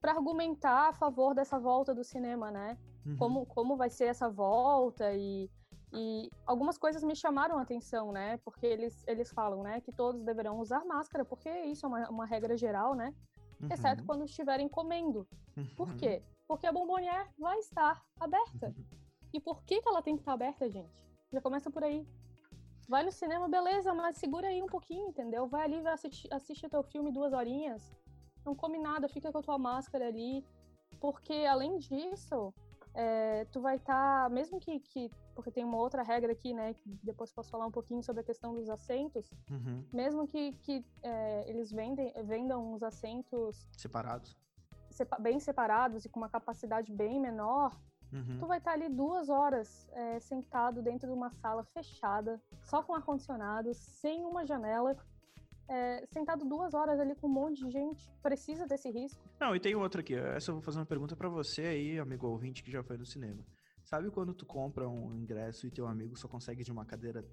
para 0.00 0.12
argumentar 0.12 0.88
a 0.88 0.92
favor 0.92 1.34
dessa 1.34 1.58
volta 1.58 1.94
do 1.94 2.02
cinema, 2.02 2.50
né? 2.50 2.78
Uhum. 3.04 3.16
Como, 3.16 3.46
como 3.46 3.76
vai 3.76 3.90
ser 3.90 4.06
essa 4.06 4.28
volta 4.30 5.12
e, 5.14 5.50
e 5.92 6.30
algumas 6.46 6.78
coisas 6.78 7.02
me 7.02 7.14
chamaram 7.14 7.58
a 7.58 7.62
atenção, 7.62 8.10
né? 8.12 8.38
Porque 8.38 8.66
eles, 8.66 9.04
eles 9.06 9.30
falam, 9.30 9.62
né, 9.62 9.80
que 9.80 9.92
todos 9.92 10.22
deverão 10.22 10.58
usar 10.58 10.84
máscara, 10.84 11.24
porque 11.24 11.50
isso 11.64 11.84
é 11.86 11.88
uma, 11.88 12.08
uma 12.10 12.26
regra 12.26 12.56
geral, 12.56 12.94
né? 12.94 13.14
Exceto 13.70 14.00
Uhum. 14.00 14.06
quando 14.06 14.24
estiverem 14.24 14.68
comendo. 14.68 15.26
Por 15.76 15.88
Uhum. 15.88 15.96
quê? 15.96 16.22
Porque 16.48 16.66
a 16.66 16.72
bombonier 16.72 17.28
vai 17.38 17.58
estar 17.58 18.02
aberta. 18.18 18.74
E 19.32 19.38
por 19.38 19.62
que, 19.62 19.80
que 19.80 19.88
ela 19.88 20.02
tem 20.02 20.16
que 20.16 20.22
estar 20.22 20.32
aberta, 20.32 20.68
gente? 20.68 20.90
Já 21.30 21.40
começa 21.40 21.70
por 21.70 21.84
aí. 21.84 22.06
Vai 22.88 23.04
no 23.04 23.12
cinema, 23.12 23.48
beleza, 23.48 23.94
mas 23.94 24.16
segura 24.16 24.48
aí 24.48 24.60
um 24.60 24.66
pouquinho, 24.66 25.08
entendeu? 25.08 25.46
Vai 25.46 25.64
ali, 25.64 25.80
vai 25.80 25.92
assistir, 25.92 26.32
assiste 26.32 26.68
teu 26.68 26.82
filme 26.82 27.12
duas 27.12 27.32
horinhas. 27.32 27.94
Não 28.44 28.54
come 28.54 28.78
nada, 28.78 29.08
fica 29.08 29.30
com 29.30 29.38
a 29.38 29.42
tua 29.42 29.58
máscara 29.58 30.06
ali. 30.08 30.44
Porque, 31.00 31.32
além 31.48 31.78
disso, 31.78 32.52
é, 32.94 33.44
tu 33.46 33.60
vai 33.60 33.76
estar, 33.76 34.28
mesmo 34.30 34.58
que, 34.60 34.80
que. 34.80 35.10
Porque 35.34 35.50
tem 35.50 35.64
uma 35.64 35.76
outra 35.78 36.02
regra 36.02 36.32
aqui, 36.32 36.52
né? 36.52 36.74
Que 36.74 36.88
depois 37.02 37.32
posso 37.32 37.50
falar 37.50 37.66
um 37.66 37.70
pouquinho 37.70 38.02
sobre 38.02 38.20
a 38.20 38.24
questão 38.24 38.54
dos 38.54 38.68
assentos. 38.68 39.30
Uhum. 39.50 39.84
Mesmo 39.92 40.26
que, 40.26 40.52
que 40.58 40.84
é, 41.02 41.48
eles 41.48 41.70
vendem, 41.70 42.12
vendam 42.24 42.72
os 42.74 42.82
assentos 42.82 43.68
Separados. 43.76 44.36
sepa- 44.90 45.18
bem 45.18 45.38
separados 45.40 46.04
e 46.04 46.08
com 46.08 46.20
uma 46.20 46.28
capacidade 46.28 46.92
bem 46.92 47.18
menor, 47.20 47.78
Uhum. 48.12 48.38
tu 48.40 48.46
vai 48.48 48.58
estar 48.58 48.72
ali 48.72 48.88
duas 48.88 49.28
horas 49.28 49.88
é, 49.92 50.18
sentado 50.18 50.82
dentro 50.82 51.06
de 51.06 51.14
uma 51.14 51.30
sala 51.30 51.62
fechada, 51.62 52.42
só 52.60 52.82
com 52.82 52.92
ar-condicionado, 52.92 53.72
sem 53.72 54.24
uma 54.26 54.44
janela, 54.44 54.96
é, 55.70 56.04
sentado 56.06 56.44
duas 56.44 56.74
horas 56.74 56.98
ali 56.98 57.14
com 57.14 57.28
um 57.28 57.32
monte 57.32 57.64
de 57.64 57.70
gente. 57.70 58.10
Precisa 58.20 58.66
desse 58.66 58.90
risco? 58.90 59.22
Não, 59.40 59.54
e 59.54 59.60
tem 59.60 59.74
outra 59.76 60.00
aqui. 60.00 60.14
Essa 60.14 60.50
eu 60.50 60.56
vou 60.56 60.62
fazer 60.62 60.78
uma 60.80 60.86
pergunta 60.86 61.14
pra 61.14 61.28
você 61.28 61.62
aí, 61.62 61.98
amigo 61.98 62.26
ouvinte 62.26 62.62
que 62.62 62.70
já 62.70 62.82
foi 62.82 62.98
no 62.98 63.06
cinema. 63.06 63.46
Sabe 63.84 64.10
quando 64.10 64.34
tu 64.34 64.44
compra 64.44 64.88
um 64.88 65.14
ingresso 65.14 65.66
e 65.66 65.70
teu 65.70 65.86
amigo 65.86 66.16
só 66.16 66.26
consegue 66.26 66.64
de 66.64 66.72
uma 66.72 66.84
cadeira, 66.84 67.24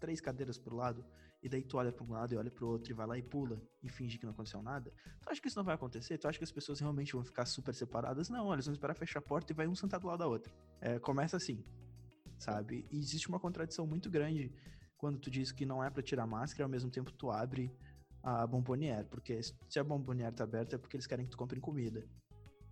três 0.00 0.20
cadeiras 0.20 0.58
pro 0.58 0.74
lado, 0.74 1.04
e 1.42 1.48
daí 1.48 1.62
tu 1.62 1.76
olha 1.76 1.92
pra 1.92 2.04
um 2.04 2.10
lado 2.10 2.32
e 2.34 2.38
olha 2.38 2.50
pro 2.50 2.66
outro 2.66 2.90
e 2.90 2.94
vai 2.94 3.06
lá 3.06 3.18
e 3.18 3.22
pula 3.22 3.60
e 3.82 3.88
finge 3.88 4.18
que 4.18 4.24
não 4.24 4.32
aconteceu 4.32 4.62
nada? 4.62 4.90
Tu 5.20 5.30
acha 5.30 5.40
que 5.40 5.48
isso 5.48 5.58
não 5.58 5.64
vai 5.64 5.74
acontecer? 5.74 6.16
Tu 6.16 6.26
acha 6.26 6.38
que 6.38 6.44
as 6.44 6.52
pessoas 6.52 6.80
realmente 6.80 7.12
vão 7.12 7.22
ficar 7.22 7.44
super 7.44 7.74
separadas? 7.74 8.30
Não, 8.30 8.50
eles 8.52 8.64
vão 8.64 8.72
esperar 8.72 8.94
fechar 8.94 9.18
a 9.18 9.22
porta 9.22 9.52
e 9.52 9.54
vai 9.54 9.68
um 9.68 9.74
sentar 9.74 10.00
do 10.00 10.06
lado 10.06 10.20
da 10.20 10.26
outra. 10.26 10.50
É, 10.80 10.98
começa 10.98 11.36
assim, 11.36 11.62
sabe? 12.38 12.86
E 12.90 12.98
existe 12.98 13.28
uma 13.28 13.38
contradição 13.38 13.86
muito 13.86 14.10
grande 14.10 14.50
quando 15.04 15.18
tu 15.18 15.30
diz 15.30 15.52
que 15.52 15.66
não 15.66 15.84
é 15.84 15.90
pra 15.90 16.02
tirar 16.02 16.26
máscara 16.26 16.64
ao 16.64 16.68
mesmo 16.70 16.90
tempo 16.90 17.12
tu 17.12 17.30
abre 17.30 17.70
a 18.22 18.46
bombonière, 18.46 19.04
porque 19.10 19.38
se 19.42 19.78
a 19.78 19.84
bombonière 19.84 20.34
tá 20.34 20.44
aberta 20.44 20.76
é 20.76 20.78
porque 20.78 20.96
eles 20.96 21.06
querem 21.06 21.26
que 21.26 21.30
tu 21.30 21.36
compre 21.36 21.60
comida. 21.60 22.02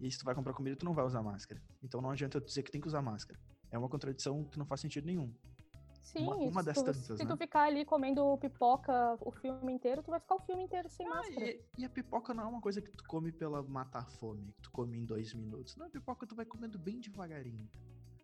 E 0.01 0.11
se 0.11 0.19
tu 0.19 0.25
vai 0.25 0.35
comprar 0.35 0.55
comida, 0.55 0.75
tu 0.75 0.87
não 0.87 0.95
vai 0.95 1.05
usar 1.05 1.23
máscara. 1.23 1.61
Então 1.83 2.01
não 2.01 2.09
adianta 2.09 2.39
eu 2.39 2.41
dizer 2.41 2.62
que 2.62 2.71
tem 2.71 2.81
que 2.81 2.87
usar 2.87 3.03
máscara. 3.03 3.39
É 3.71 3.77
uma 3.77 3.87
contradição 3.87 4.45
que 4.45 4.59
não 4.59 4.65
faz 4.65 4.81
sentido 4.81 5.05
nenhum. 5.05 5.31
Sim, 6.01 6.23
Uma- 6.23 6.37
uma 6.37 6.61
se, 6.62 6.67
das 6.67 6.79
tu, 6.79 6.85
tantas, 6.85 7.05
se 7.19 7.23
né? 7.23 7.31
tu 7.31 7.37
ficar 7.37 7.65
ali 7.65 7.85
comendo 7.85 8.39
pipoca 8.39 9.19
o 9.21 9.31
filme 9.31 9.75
inteiro, 9.75 10.03
tu 10.03 10.11
vai 10.11 10.19
ficar 10.19 10.37
o 10.37 10.41
filme 10.41 10.65
inteiro 10.65 10.89
sem 10.89 11.07
máscara. 11.07 11.45
E, 11.51 11.61
e 11.77 11.85
a 11.85 11.91
pipoca 11.91 12.33
não 12.33 12.45
é 12.45 12.47
uma 12.47 12.62
coisa 12.62 12.81
que 12.81 12.91
tu 12.93 13.05
come 13.05 13.31
pela 13.31 13.62
matar 13.62 14.09
fome, 14.09 14.53
que 14.55 14.62
tu 14.62 14.71
come 14.71 14.97
em 14.99 15.05
dois 15.05 15.35
minutos. 15.35 15.77
Não, 15.77 15.85
a 15.85 15.91
pipoca 15.91 16.27
tu 16.27 16.35
vai 16.35 16.47
comendo 16.47 16.79
bem 16.79 16.99
devagarinho. 16.99 17.69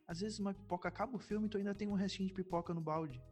Às 0.07 0.21
vezes 0.21 0.39
uma 0.39 0.55
pipoca 0.55 0.89
acaba 0.89 1.15
o 1.15 1.19
filme 1.19 1.47
e 1.47 1.51
tu 1.51 1.59
ainda 1.59 1.75
tem 1.75 1.87
um 1.87 1.93
restinho 1.93 2.27
de 2.27 2.35
pipoca 2.35 2.73
no 2.73 2.81
balde. 2.81 3.23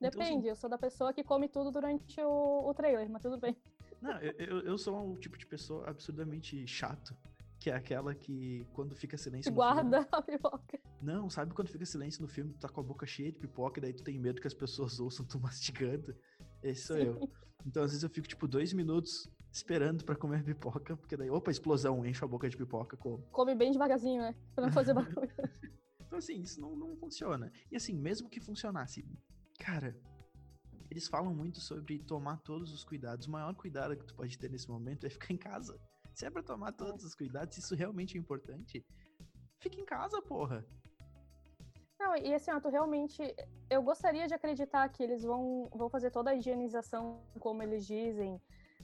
Então, 0.00 0.20
assim, 0.20 0.30
Depende, 0.30 0.48
eu 0.48 0.56
sou 0.56 0.70
da 0.70 0.78
pessoa 0.78 1.12
que 1.12 1.24
come 1.24 1.48
tudo 1.48 1.72
durante 1.72 2.20
o, 2.20 2.68
o 2.68 2.74
trailer, 2.74 3.10
mas 3.10 3.20
tudo 3.20 3.38
bem. 3.38 3.56
Não, 4.00 4.16
eu, 4.20 4.60
eu 4.60 4.78
sou 4.78 4.96
um 4.96 5.16
tipo 5.16 5.36
de 5.36 5.46
pessoa 5.46 5.88
absurdamente 5.88 6.66
chato. 6.66 7.16
Que 7.60 7.70
é 7.70 7.74
aquela 7.74 8.14
que, 8.14 8.64
quando 8.72 8.94
fica 8.94 9.18
silêncio. 9.18 9.52
Guarda 9.52 10.02
filme, 10.02 10.08
a 10.12 10.22
pipoca. 10.22 10.80
Não, 11.02 11.28
sabe 11.28 11.52
quando 11.52 11.68
fica 11.68 11.84
silêncio 11.84 12.22
no 12.22 12.28
filme, 12.28 12.52
tu 12.52 12.60
tá 12.60 12.68
com 12.68 12.80
a 12.80 12.84
boca 12.84 13.04
cheia 13.04 13.32
de 13.32 13.38
pipoca, 13.38 13.80
e 13.80 13.82
daí 13.82 13.92
tu 13.92 14.04
tem 14.04 14.16
medo 14.16 14.40
que 14.40 14.46
as 14.46 14.54
pessoas 14.54 15.00
ouçam 15.00 15.26
tu 15.26 15.40
mastigando? 15.42 16.14
Esse 16.62 16.86
sou 16.86 16.96
Sim. 16.96 17.02
eu. 17.02 17.30
Então, 17.66 17.82
às 17.82 17.90
vezes, 17.90 18.04
eu 18.04 18.10
fico, 18.10 18.28
tipo, 18.28 18.46
dois 18.46 18.72
minutos 18.72 19.28
esperando 19.50 20.04
para 20.04 20.14
comer 20.14 20.44
pipoca, 20.44 20.96
porque 20.96 21.16
daí, 21.16 21.28
opa, 21.30 21.50
explosão, 21.50 22.06
enche 22.06 22.24
a 22.24 22.28
boca 22.28 22.48
de 22.48 22.56
pipoca, 22.56 22.96
como. 22.96 23.18
Come 23.32 23.56
bem 23.56 23.72
devagarzinho, 23.72 24.22
né? 24.22 24.36
Pra 24.54 24.64
não 24.66 24.72
fazer 24.72 24.94
barulho. 24.94 25.28
então, 26.06 26.18
assim, 26.18 26.40
isso 26.40 26.60
não, 26.60 26.76
não 26.76 26.96
funciona. 26.96 27.50
E 27.72 27.76
assim, 27.76 27.94
mesmo 27.94 28.28
que 28.28 28.38
funcionasse, 28.38 29.04
cara, 29.58 29.96
eles 30.90 31.06
falam 31.08 31.34
muito 31.34 31.60
sobre 31.60 31.98
tomar 31.98 32.38
todos 32.38 32.72
os 32.72 32.84
cuidados. 32.84 33.26
O 33.26 33.30
maior 33.30 33.54
cuidado 33.54 33.96
que 33.96 34.04
tu 34.04 34.14
pode 34.14 34.38
ter 34.38 34.50
nesse 34.50 34.70
momento 34.70 35.06
é 35.06 35.10
ficar 35.10 35.32
em 35.32 35.36
casa. 35.36 35.78
Se 36.14 36.24
é 36.24 36.30
pra 36.30 36.42
tomar 36.42 36.72
todos 36.72 37.04
os 37.04 37.14
cuidados, 37.14 37.54
se 37.54 37.60
isso 37.60 37.74
realmente 37.74 38.16
é 38.16 38.20
importante, 38.20 38.84
fica 39.60 39.80
em 39.80 39.84
casa, 39.84 40.20
porra. 40.22 40.64
Não, 41.98 42.16
e 42.16 42.32
assim, 42.32 42.50
ó, 42.50 42.60
tu 42.60 42.68
realmente. 42.68 43.22
Eu 43.68 43.82
gostaria 43.82 44.26
de 44.26 44.34
acreditar 44.34 44.88
que 44.88 45.02
eles 45.02 45.22
vão, 45.22 45.68
vão 45.74 45.90
fazer 45.90 46.10
toda 46.10 46.30
a 46.30 46.34
higienização 46.34 47.20
como 47.38 47.62
eles 47.62 47.86
dizem, 47.86 48.40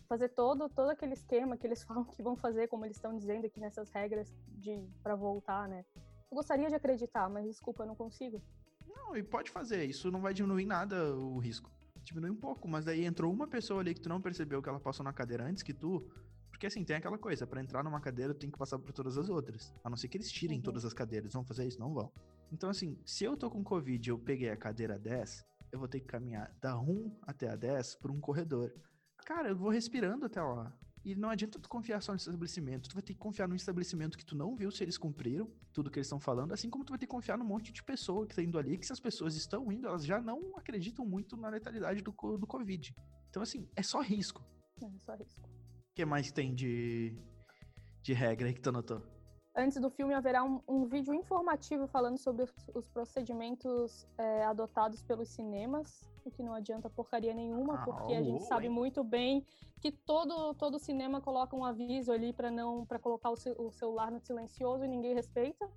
fazer 0.09 0.29
todo, 0.31 0.69
todo 0.69 0.91
aquele 0.91 1.15
esquema 1.15 1.57
que 1.57 1.67
eles 1.67 1.83
falam 1.85 2.05
que 2.05 2.23
vão 2.23 2.37
fazer, 2.37 2.69
como 2.69 2.85
eles 2.85 2.97
estão 2.97 3.17
dizendo 3.17 3.47
aqui 3.47 3.61
nessas 3.61 3.89
regras 3.91 4.35
de 4.49 4.87
para 5.03 5.15
voltar, 5.15 5.69
né? 5.69 5.85
Eu 6.31 6.37
gostaria 6.37 6.69
de 6.69 6.75
acreditar, 6.75 7.29
mas 7.29 7.47
desculpa, 7.47 7.85
eu 7.85 7.87
não 7.87 7.95
consigo. 7.95 8.43
Não, 9.05 9.17
e 9.17 9.23
pode 9.23 9.51
fazer, 9.51 9.85
isso 9.85 10.11
não 10.11 10.21
vai 10.21 10.35
diminuir 10.35 10.67
nada 10.67 11.15
o 11.15 11.39
risco 11.39 11.71
diminui 12.05 12.31
um 12.31 12.37
pouco, 12.37 12.69
mas 12.69 12.85
daí 12.85 13.05
entrou 13.05 13.33
uma 13.33 13.49
pessoa 13.49 13.81
ali 13.81 13.95
que 13.95 14.01
tu 14.01 14.09
não 14.09 14.21
percebeu 14.21 14.63
que 14.63 14.69
ela 14.69 14.79
passou 14.79 15.03
na 15.03 15.13
cadeira 15.13 15.45
antes 15.45 15.63
que 15.63 15.73
tu. 15.73 16.07
Porque 16.51 16.67
assim, 16.67 16.85
tem 16.85 16.97
aquela 16.97 17.19
coisa, 17.19 17.47
para 17.47 17.61
entrar 17.61 17.83
numa 17.83 18.01
cadeira 18.01 18.33
tu 18.35 18.41
tem 18.41 18.51
que 18.51 18.59
passar 18.59 18.79
por 18.79 18.93
todas 18.93 19.19
as 19.19 19.29
outras. 19.29 19.75
A 19.83 19.91
não 19.91 19.97
ser 19.97 20.09
que 20.09 20.17
eles 20.17 20.31
tirem 20.31 20.59
uhum. 20.59 20.63
todas 20.63 20.85
as 20.85 20.93
cadeiras. 20.93 21.33
Vão 21.33 21.45
fazer 21.45 21.67
isso? 21.67 21.81
Não 21.81 21.93
vão. 21.93 22.13
Então, 22.53 22.71
assim, 22.71 22.97
se 23.05 23.25
eu 23.25 23.37
tô 23.37 23.51
com 23.51 23.65
Covid 23.65 24.09
e 24.09 24.13
eu 24.13 24.19
peguei 24.19 24.51
a 24.51 24.57
cadeira 24.57 24.99
10, 24.99 25.45
eu 25.73 25.79
vou 25.79 25.89
ter 25.89 26.01
que 26.01 26.07
caminhar 26.07 26.55
da 26.61 26.79
1 26.79 27.19
até 27.23 27.49
a 27.49 27.57
10 27.57 27.97
por 27.97 28.11
um 28.11 28.21
corredor. 28.21 28.73
Cara, 29.27 29.49
eu 29.49 29.57
vou 29.57 29.71
respirando 29.71 30.27
até 30.27 30.41
lá. 30.41 30.73
E 31.05 31.15
não 31.15 31.29
adianta 31.29 31.59
tu 31.59 31.69
confiar 31.69 32.01
só 32.01 32.13
no 32.13 32.17
estabelecimento. 32.17 32.89
Tu 32.89 32.95
vai 32.95 33.03
ter 33.03 33.13
que 33.13 33.19
confiar 33.19 33.47
num 33.47 33.55
estabelecimento 33.55 34.17
que 34.17 34.25
tu 34.25 34.35
não 34.35 34.57
viu 34.57 34.71
se 34.71 34.83
eles 34.83 34.97
cumpriram 34.97 35.51
tudo 35.71 35.91
que 35.91 35.99
eles 35.99 36.07
estão 36.07 36.19
falando, 36.19 36.53
assim 36.53 36.71
como 36.71 36.85
tu 36.85 36.91
vai 36.91 36.99
ter 36.99 37.07
que 37.07 37.11
confiar 37.11 37.37
num 37.37 37.45
monte 37.45 37.73
de 37.73 37.83
pessoa 37.83 38.27
que 38.27 38.35
tá 38.35 38.43
indo 38.43 38.59
ali, 38.59 38.79
que 38.79 38.87
se 38.87 38.93
as 38.93 39.01
pessoas 39.01 39.37
estão 39.37 39.71
indo, 39.71 39.87
elas 39.87 40.05
já 40.05 40.21
não 40.21 40.57
acreditam 40.57 41.05
muito 41.05 41.37
na 41.37 41.51
letalidade 41.51 42.01
do, 42.01 42.11
do 42.39 42.47
Covid. 42.47 42.95
Então, 43.29 43.43
assim, 43.43 43.69
é 43.77 43.83
só 43.83 44.01
risco. 44.01 44.43
É 44.81 44.99
só 44.99 45.15
risco. 45.15 45.47
O 45.47 45.95
que 45.95 46.05
mais 46.07 46.33
tem 46.33 46.55
de, 46.55 47.15
de 48.03 48.13
regra 48.15 48.49
aí 48.49 48.55
que 48.55 48.63
tu 48.63 48.71
anotou? 48.71 49.03
Antes 49.55 49.81
do 49.81 49.91
filme 49.91 50.15
haverá 50.15 50.43
um, 50.43 50.61
um 50.67 50.87
vídeo 50.87 51.13
informativo 51.13 51.87
falando 51.87 52.19
sobre 52.19 52.45
os, 52.45 52.53
os 52.75 52.89
procedimentos 52.89 54.07
é, 54.17 54.45
adotados 54.45 55.03
pelos 55.03 55.29
cinemas 55.29 56.14
que 56.31 56.43
não 56.43 56.55
adianta 56.55 56.91
porcaria 56.91 57.35
nenhuma, 57.35 57.75
ah, 57.75 57.85
porque 57.85 58.15
a 58.15 58.23
gente 58.23 58.45
sabe 58.45 58.69
muito 58.69 59.03
bem 59.03 59.45
que 59.81 59.93
todo, 59.93 60.55
todo 60.55 60.79
cinema 60.79 61.21
coloca 61.21 61.55
um 61.55 61.65
aviso 61.65 62.11
ali 62.11 62.33
para 62.33 62.51
não 62.51 62.87
para 62.87 62.99
colocar 62.99 63.31
o, 63.31 63.35
o, 63.59 63.71
celular 63.71 64.11
no 64.11 64.21
silencioso 64.21 64.85
e 64.85 64.89
ninguém 64.89 65.15
respeita. 65.15 65.69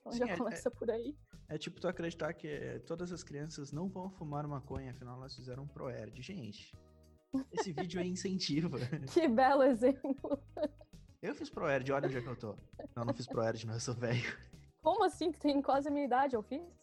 Então 0.00 0.12
Sim, 0.12 0.18
já 0.18 0.28
é, 0.28 0.36
começa 0.36 0.68
é, 0.68 0.72
por 0.72 0.90
aí. 0.90 1.14
É 1.48 1.58
tipo 1.58 1.80
tu 1.80 1.86
acreditar 1.86 2.32
que 2.32 2.80
todas 2.86 3.12
as 3.12 3.22
crianças 3.22 3.70
não 3.70 3.88
vão 3.88 4.08
fumar 4.10 4.46
maconha, 4.46 4.92
afinal 4.92 5.18
elas 5.18 5.34
fizeram 5.34 5.64
um 5.64 5.68
ProErd. 5.68 6.22
Gente, 6.22 6.74
esse 7.52 7.72
vídeo 7.72 8.00
é 8.00 8.06
incentivo. 8.06 8.70
que 9.12 9.28
belo 9.28 9.62
exemplo. 9.62 10.42
Eu 11.20 11.34
fiz 11.34 11.50
ProErd, 11.50 11.92
olha 11.92 12.06
onde 12.06 12.16
é 12.16 12.22
que 12.22 12.28
eu 12.28 12.36
tô. 12.36 12.56
Não, 12.96 13.04
não 13.04 13.12
fiz 13.12 13.26
ProErd, 13.26 13.66
não, 13.66 13.74
eu 13.74 13.80
sou 13.80 13.94
velho. 13.94 14.22
Como 14.82 15.04
assim? 15.04 15.30
Tu 15.30 15.38
tem 15.38 15.60
quase 15.60 15.88
a 15.88 15.90
minha 15.90 16.06
idade, 16.06 16.34
eu 16.34 16.42
fiz? 16.42 16.79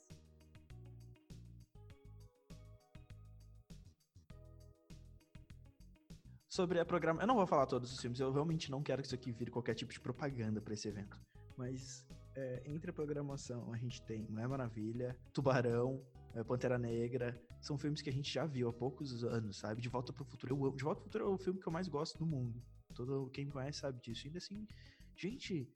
Sobre 6.58 6.80
a 6.80 6.86
programação. 6.86 7.22
Eu 7.24 7.28
não 7.28 7.36
vou 7.36 7.46
falar 7.46 7.68
todos 7.68 7.94
os 7.94 8.00
filmes, 8.02 8.20
eu 8.20 8.32
realmente 8.32 8.72
não 8.72 8.82
quero 8.82 9.00
que 9.04 9.08
isso 9.08 9.14
aqui 9.14 9.32
vire 9.32 9.52
qualquer 9.52 9.76
tipo 9.76 9.94
de 9.94 10.00
propaganda 10.00 10.60
para 10.60 10.74
esse 10.74 10.88
evento. 10.88 11.16
Mas 11.56 12.04
é, 12.36 12.64
entre 12.66 12.90
a 12.90 12.94
programação, 12.94 13.72
a 13.72 13.78
gente 13.78 14.02
tem 14.02 14.26
Mulher 14.28 14.48
Maravilha, 14.48 15.16
Tubarão, 15.32 16.04
é, 16.34 16.44
Pantera 16.44 16.80
Negra. 16.80 17.40
São 17.62 17.78
filmes 17.78 18.02
que 18.02 18.10
a 18.10 18.14
gente 18.14 18.34
já 18.34 18.48
viu 18.48 18.70
há 18.70 18.74
poucos 18.74 19.24
anos, 19.24 19.60
sabe? 19.60 19.82
De 19.82 19.88
Volta 19.88 20.12
pro 20.12 20.26
Futuro. 20.26 20.66
Eu, 20.66 20.76
de 20.76 20.84
Volta 20.84 21.02
pro 21.02 21.10
Futuro 21.12 21.26
é 21.26 21.28
o 21.28 21.38
filme 21.38 21.60
que 21.60 21.68
eu 21.68 21.72
mais 21.72 21.88
gosto 21.88 22.18
do 22.18 22.26
mundo. 22.26 22.60
Todo 22.96 23.30
quem 23.30 23.46
me 23.46 23.52
conhece 23.52 23.80
sabe 23.80 24.02
disso. 24.02 24.26
E 24.26 24.28
ainda 24.28 24.40
assim, 24.40 24.68
gente, 25.16 25.72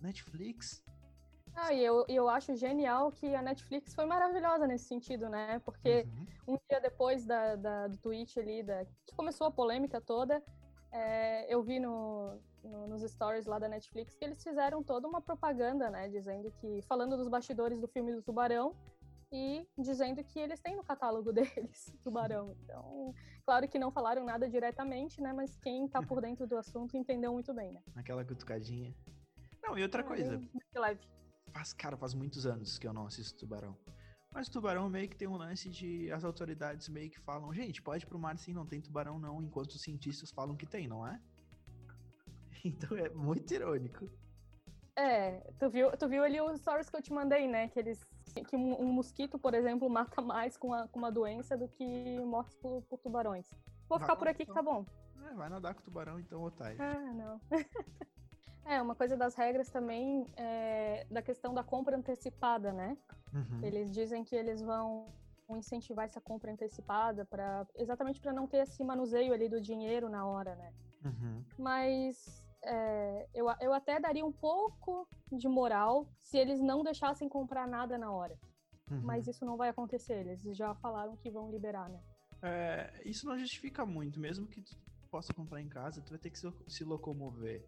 Netflix 0.00 0.82
ah, 1.56 1.72
e 1.72 1.84
eu, 1.84 2.04
eu 2.08 2.28
acho 2.28 2.56
genial 2.56 3.12
que 3.12 3.32
a 3.34 3.40
Netflix 3.40 3.94
foi 3.94 4.06
maravilhosa 4.06 4.66
nesse 4.66 4.86
sentido, 4.86 5.28
né? 5.28 5.60
Porque 5.64 6.06
uhum. 6.46 6.54
um 6.54 6.58
dia 6.68 6.80
depois 6.80 7.24
da, 7.24 7.54
da, 7.54 7.86
do 7.86 7.96
tweet 7.98 8.38
ali, 8.40 8.62
da, 8.62 8.84
que 9.06 9.14
começou 9.16 9.46
a 9.46 9.52
polêmica 9.52 10.00
toda, 10.00 10.42
é, 10.90 11.52
eu 11.52 11.62
vi 11.62 11.78
no, 11.78 12.40
no, 12.62 12.88
nos 12.88 13.02
stories 13.02 13.46
lá 13.46 13.58
da 13.58 13.68
Netflix 13.68 14.14
que 14.16 14.24
eles 14.24 14.42
fizeram 14.42 14.82
toda 14.82 15.06
uma 15.06 15.20
propaganda, 15.20 15.88
né? 15.90 16.08
Dizendo 16.08 16.50
que, 16.60 16.82
falando 16.82 17.16
dos 17.16 17.28
bastidores 17.28 17.80
do 17.80 17.86
filme 17.86 18.12
do 18.12 18.22
Tubarão 18.22 18.74
e 19.32 19.66
dizendo 19.78 20.22
que 20.24 20.38
eles 20.40 20.60
têm 20.60 20.74
no 20.74 20.82
catálogo 20.82 21.32
deles 21.34 21.94
Tubarão. 22.02 22.56
Então, 22.64 23.14
claro 23.46 23.68
que 23.68 23.78
não 23.78 23.92
falaram 23.92 24.24
nada 24.24 24.48
diretamente, 24.48 25.20
né? 25.20 25.32
Mas 25.32 25.56
quem 25.58 25.86
tá 25.86 26.02
por 26.02 26.20
dentro 26.20 26.48
do 26.48 26.56
assunto 26.56 26.96
entendeu 26.96 27.32
muito 27.32 27.54
bem, 27.54 27.70
né? 27.70 27.80
Aquela 27.94 28.24
cutucadinha. 28.24 28.92
Não, 29.62 29.78
e 29.78 29.82
outra 29.82 30.02
é, 30.02 30.04
coisa. 30.04 30.36
Muito 30.36 30.80
leve 30.80 31.13
faz, 31.54 31.72
cara, 31.72 31.96
faz 31.96 32.14
muitos 32.14 32.46
anos 32.46 32.78
que 32.78 32.86
eu 32.86 32.92
não 32.92 33.06
assisto 33.06 33.38
Tubarão. 33.38 33.76
Mas 34.32 34.48
Tubarão 34.48 34.90
meio 34.90 35.08
que 35.08 35.16
tem 35.16 35.28
um 35.28 35.36
lance 35.36 35.70
de 35.70 36.10
as 36.10 36.24
autoridades 36.24 36.88
meio 36.88 37.08
que 37.08 37.20
falam, 37.20 37.54
gente, 37.54 37.80
pode 37.80 38.04
ir 38.04 38.08
pro 38.08 38.18
mar 38.18 38.36
sim, 38.36 38.52
não 38.52 38.66
tem 38.66 38.80
tubarão 38.80 39.16
não, 39.16 39.40
enquanto 39.40 39.70
os 39.70 39.80
cientistas 39.80 40.32
falam 40.32 40.56
que 40.56 40.66
tem, 40.66 40.88
não 40.88 41.06
é? 41.06 41.20
Então 42.64 42.96
é 42.96 43.10
muito 43.10 43.52
irônico. 43.52 44.10
É, 44.96 45.40
tu 45.58 45.68
viu, 45.68 45.90
tu 45.96 46.08
viu 46.08 46.24
ali 46.24 46.40
os 46.40 46.60
stories 46.60 46.88
que 46.88 46.96
eu 46.96 47.02
te 47.02 47.12
mandei, 47.12 47.46
né? 47.46 47.68
Que 47.68 47.78
eles. 47.78 48.00
Que 48.48 48.56
um, 48.56 48.90
mosquito, 48.90 49.38
por 49.38 49.52
exemplo, 49.52 49.88
mata 49.90 50.22
mais 50.22 50.56
com, 50.56 50.72
a, 50.72 50.88
com 50.88 50.98
uma 50.98 51.12
doença 51.12 51.58
do 51.58 51.68
que 51.68 52.18
mortes 52.20 52.56
por, 52.56 52.80
por 52.82 52.98
tubarões. 53.00 53.46
Vou 53.86 54.00
ficar 54.00 54.16
por 54.16 54.28
aqui 54.28 54.44
então. 54.44 54.54
que 54.54 54.60
tá 54.60 54.62
bom. 54.62 54.86
É, 55.26 55.34
vai 55.34 55.50
nadar 55.50 55.74
com 55.74 55.82
tubarão 55.82 56.18
então, 56.18 56.42
Otário. 56.42 56.78
Ah, 56.80 57.12
não. 57.12 57.40
É, 58.66 58.80
uma 58.80 58.94
coisa 58.94 59.16
das 59.16 59.34
regras 59.34 59.70
também 59.70 60.26
é 60.36 61.06
da 61.10 61.22
questão 61.22 61.52
da 61.52 61.62
compra 61.62 61.96
antecipada, 61.96 62.72
né? 62.72 62.96
Uhum. 63.32 63.62
Eles 63.62 63.90
dizem 63.90 64.24
que 64.24 64.34
eles 64.34 64.62
vão 64.62 65.06
incentivar 65.50 66.06
essa 66.06 66.20
compra 66.20 66.50
antecipada 66.50 67.24
para 67.24 67.66
exatamente 67.74 68.20
para 68.20 68.32
não 68.32 68.46
ter 68.46 68.58
esse 68.58 68.82
manuseio 68.82 69.34
ali 69.34 69.48
do 69.48 69.60
dinheiro 69.60 70.08
na 70.08 70.26
hora, 70.26 70.54
né? 70.56 70.72
Uhum. 71.04 71.44
Mas 71.58 72.46
é, 72.62 73.28
eu, 73.34 73.46
eu 73.60 73.72
até 73.74 74.00
daria 74.00 74.24
um 74.24 74.32
pouco 74.32 75.06
de 75.30 75.48
moral 75.48 76.08
se 76.22 76.38
eles 76.38 76.60
não 76.60 76.82
deixassem 76.82 77.28
comprar 77.28 77.68
nada 77.68 77.98
na 77.98 78.10
hora. 78.10 78.38
Uhum. 78.90 79.00
Mas 79.02 79.26
isso 79.26 79.44
não 79.44 79.56
vai 79.56 79.68
acontecer, 79.68 80.26
eles 80.26 80.42
já 80.56 80.74
falaram 80.76 81.16
que 81.16 81.30
vão 81.30 81.50
liberar, 81.50 81.88
né? 81.88 82.00
É, 82.42 83.02
isso 83.04 83.26
não 83.26 83.38
justifica 83.38 83.86
muito, 83.86 84.20
mesmo 84.20 84.46
que 84.46 84.60
tu 84.60 84.76
possa 85.10 85.32
comprar 85.32 85.60
em 85.60 85.68
casa, 85.68 86.02
tu 86.02 86.10
vai 86.10 86.18
ter 86.18 86.30
que 86.30 86.38
se, 86.38 86.52
se 86.68 86.84
locomover 86.84 87.64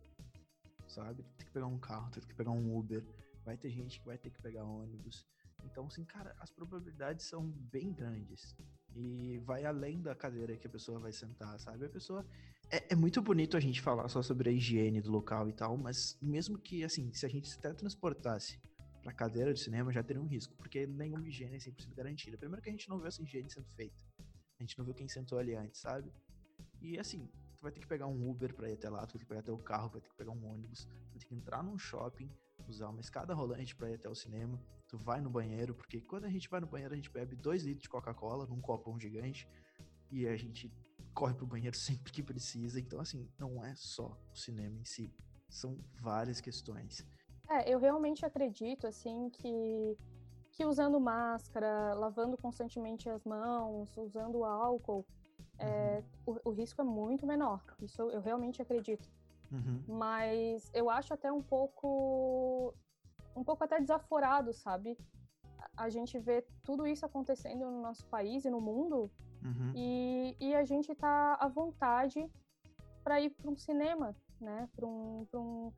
sabe? 0.88 1.22
Tem 1.36 1.46
que 1.46 1.52
pegar 1.52 1.66
um 1.66 1.78
carro, 1.78 2.10
tem 2.10 2.22
que 2.22 2.34
pegar 2.34 2.50
um 2.50 2.76
Uber, 2.76 3.04
vai 3.44 3.56
ter 3.56 3.70
gente 3.70 4.00
que 4.00 4.06
vai 4.06 4.18
ter 4.18 4.30
que 4.30 4.40
pegar 4.40 4.64
ônibus. 4.64 5.26
Então, 5.64 5.86
assim, 5.86 6.04
cara, 6.04 6.34
as 6.38 6.50
probabilidades 6.50 7.26
são 7.26 7.46
bem 7.72 7.92
grandes. 7.92 8.54
E 8.94 9.38
vai 9.44 9.64
além 9.64 10.00
da 10.00 10.14
cadeira 10.14 10.56
que 10.56 10.66
a 10.66 10.70
pessoa 10.70 10.98
vai 10.98 11.12
sentar, 11.12 11.58
sabe? 11.60 11.84
A 11.84 11.88
pessoa. 11.88 12.26
É, 12.70 12.94
é 12.94 12.96
muito 12.96 13.20
bonito 13.20 13.56
a 13.56 13.60
gente 13.60 13.80
falar 13.80 14.08
só 14.08 14.22
sobre 14.22 14.48
a 14.48 14.52
higiene 14.52 15.00
do 15.00 15.10
local 15.10 15.48
e 15.48 15.52
tal, 15.52 15.76
mas 15.76 16.18
mesmo 16.20 16.58
que, 16.58 16.82
assim, 16.82 17.12
se 17.12 17.26
a 17.26 17.28
gente 17.28 17.48
se 17.48 17.58
teletransportasse 17.58 18.58
pra 19.02 19.12
cadeira 19.12 19.52
de 19.52 19.60
cinema, 19.60 19.92
já 19.92 20.02
teria 20.02 20.20
um 20.20 20.26
risco, 20.26 20.54
porque 20.56 20.86
nenhuma 20.86 21.28
higiene 21.28 21.56
é 21.56 21.58
100% 21.58 21.94
garantida. 21.94 22.38
Primeiro 22.38 22.62
que 22.62 22.70
a 22.70 22.72
gente 22.72 22.88
não 22.88 22.98
viu 22.98 23.06
essa 23.06 23.22
higiene 23.22 23.50
sendo 23.50 23.68
feita. 23.68 23.96
A 24.58 24.62
gente 24.62 24.78
não 24.78 24.84
viu 24.84 24.94
quem 24.94 25.08
sentou 25.08 25.38
ali 25.38 25.54
antes, 25.54 25.80
sabe? 25.80 26.10
E, 26.80 26.98
assim, 26.98 27.28
tu 27.56 27.62
vai 27.62 27.72
ter 27.72 27.80
que 27.80 27.86
pegar 27.86 28.06
um 28.06 28.30
Uber 28.30 28.54
para 28.54 28.68
ir 28.68 28.74
até 28.74 28.88
lá, 28.88 29.06
tu 29.06 29.12
vai 29.12 29.12
ter 29.12 29.18
que 29.18 29.26
pegar 29.26 29.42
teu 29.42 29.58
carro, 29.58 29.88
vai 29.88 30.00
ter 30.00 30.08
que 30.08 30.14
pegar 30.14 30.30
um 30.30 30.46
ônibus, 30.46 30.84
tu 30.84 31.10
vai 31.10 31.18
ter 31.18 31.26
que 31.26 31.34
entrar 31.34 31.62
num 31.62 31.78
shopping, 31.78 32.30
usar 32.68 32.88
uma 32.88 33.00
escada 33.00 33.34
rolante 33.34 33.74
para 33.74 33.90
ir 33.90 33.94
até 33.94 34.08
o 34.08 34.14
cinema, 34.14 34.60
tu 34.86 34.98
vai 34.98 35.20
no 35.20 35.30
banheiro, 35.30 35.74
porque 35.74 36.00
quando 36.00 36.24
a 36.24 36.30
gente 36.30 36.48
vai 36.48 36.60
no 36.60 36.66
banheiro 36.66 36.92
a 36.92 36.96
gente 36.96 37.10
bebe 37.10 37.34
2 37.34 37.64
litros 37.64 37.82
de 37.82 37.88
Coca-Cola 37.88 38.46
num 38.46 38.60
copão 38.60 38.98
gigante 38.98 39.48
e 40.10 40.26
a 40.26 40.36
gente 40.36 40.72
corre 41.14 41.34
pro 41.34 41.46
banheiro 41.46 41.76
sempre 41.76 42.12
que 42.12 42.22
precisa, 42.22 42.78
então 42.78 43.00
assim, 43.00 43.28
não 43.38 43.64
é 43.64 43.74
só 43.74 44.18
o 44.32 44.36
cinema 44.36 44.78
em 44.78 44.84
si, 44.84 45.12
são 45.48 45.78
várias 46.00 46.40
questões. 46.40 47.06
É, 47.48 47.72
eu 47.72 47.78
realmente 47.78 48.24
acredito 48.26 48.86
assim 48.86 49.30
que 49.30 49.96
que 50.56 50.64
usando 50.64 50.98
máscara, 50.98 51.92
lavando 51.92 52.34
constantemente 52.38 53.10
as 53.10 53.22
mãos, 53.24 53.94
usando 53.94 54.42
álcool, 54.42 55.04
é, 55.58 56.02
uhum. 56.26 56.36
o, 56.44 56.50
o, 56.50 56.52
risco 56.52 56.80
é 56.80 56.84
muito 56.84 57.26
menor. 57.26 57.62
Isso 57.80 58.00
eu, 58.00 58.10
eu 58.10 58.20
realmente 58.20 58.60
acredito. 58.60 59.08
Uhum. 59.50 59.82
Mas 59.86 60.70
eu 60.74 60.90
acho 60.90 61.14
até 61.14 61.30
um 61.32 61.42
pouco 61.42 62.74
um 63.34 63.44
pouco 63.44 63.62
até 63.64 63.80
desaforado, 63.80 64.52
sabe? 64.52 64.96
A 65.76 65.88
gente 65.90 66.18
vê 66.18 66.44
tudo 66.64 66.86
isso 66.86 67.04
acontecendo 67.04 67.70
no 67.70 67.82
nosso 67.82 68.06
país 68.06 68.44
e 68.44 68.50
no 68.50 68.60
mundo 68.60 69.10
uhum. 69.42 69.72
e, 69.74 70.36
e 70.40 70.54
a 70.54 70.64
gente 70.64 70.94
tá 70.94 71.34
à 71.34 71.46
vontade 71.48 72.26
para 73.04 73.20
ir 73.20 73.30
para 73.30 73.50
um 73.50 73.56
cinema, 73.56 74.16
né? 74.40 74.68
Para 74.74 74.86
um, 74.86 75.26
um 75.34 75.72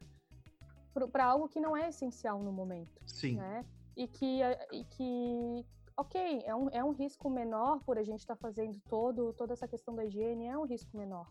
para 1.13 1.27
algo 1.27 1.49
que 1.49 1.61
não 1.61 1.77
é 1.77 1.89
essencial 1.89 2.43
no 2.43 2.53
momento, 2.53 3.01
Sim. 3.07 3.37
né? 3.37 3.65
E 3.97 4.07
que, 4.07 4.41
e 4.73 4.85
que 4.85 5.67
ok, 5.99 6.43
é 6.45 6.55
um, 6.55 6.69
é 6.71 6.83
um 6.83 6.93
risco 6.93 7.29
menor 7.29 7.81
por 7.81 7.99
a 7.99 8.05
gente 8.05 8.21
estar 8.21 8.37
tá 8.37 8.41
fazendo 8.41 8.81
todo, 8.89 9.33
toda 9.33 9.53
essa 9.53 9.67
questão 9.67 9.95
da 9.97 10.05
higiene, 10.05 10.47
é 10.47 10.57
um 10.57 10.65
risco 10.65 10.97
menor, 10.97 11.27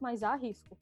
mas 0.00 0.24
há 0.24 0.34
risco. 0.34 0.76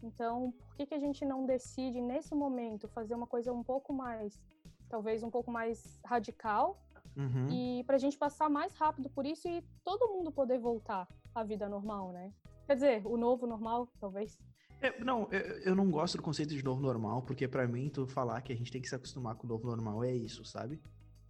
Então, 0.00 0.52
por 0.52 0.76
que, 0.76 0.86
que 0.86 0.94
a 0.94 0.98
gente 0.98 1.24
não 1.24 1.44
decide, 1.44 2.00
nesse 2.00 2.34
momento, 2.34 2.86
fazer 2.88 3.14
uma 3.14 3.26
coisa 3.26 3.52
um 3.52 3.64
pouco 3.64 3.92
mais, 3.92 4.40
talvez 4.88 5.24
um 5.24 5.30
pouco 5.30 5.50
mais 5.50 6.00
radical, 6.04 6.80
uhum. 7.16 7.48
e 7.50 7.82
para 7.84 7.96
a 7.96 7.98
gente 7.98 8.16
passar 8.16 8.48
mais 8.48 8.74
rápido 8.76 9.10
por 9.10 9.26
isso 9.26 9.48
e 9.48 9.60
todo 9.84 10.12
mundo 10.12 10.30
poder 10.30 10.58
voltar 10.58 11.08
à 11.34 11.42
vida 11.42 11.68
normal, 11.68 12.12
né? 12.12 12.32
Quer 12.64 12.74
dizer, 12.74 13.06
o 13.06 13.16
novo 13.16 13.44
normal, 13.44 13.88
talvez. 13.98 14.38
É, 14.80 15.02
não, 15.02 15.28
eu 15.64 15.74
não 15.74 15.90
gosto 15.90 16.16
do 16.16 16.22
conceito 16.22 16.54
de 16.54 16.64
novo 16.64 16.80
normal, 16.80 17.22
porque 17.22 17.48
para 17.48 17.66
mim, 17.66 17.88
tu 17.88 18.06
falar 18.06 18.40
que 18.40 18.52
a 18.52 18.56
gente 18.56 18.70
tem 18.70 18.80
que 18.80 18.88
se 18.88 18.94
acostumar 18.94 19.34
com 19.34 19.46
o 19.46 19.48
novo 19.48 19.66
normal 19.66 20.04
é 20.04 20.12
isso, 20.14 20.44
sabe? 20.44 20.80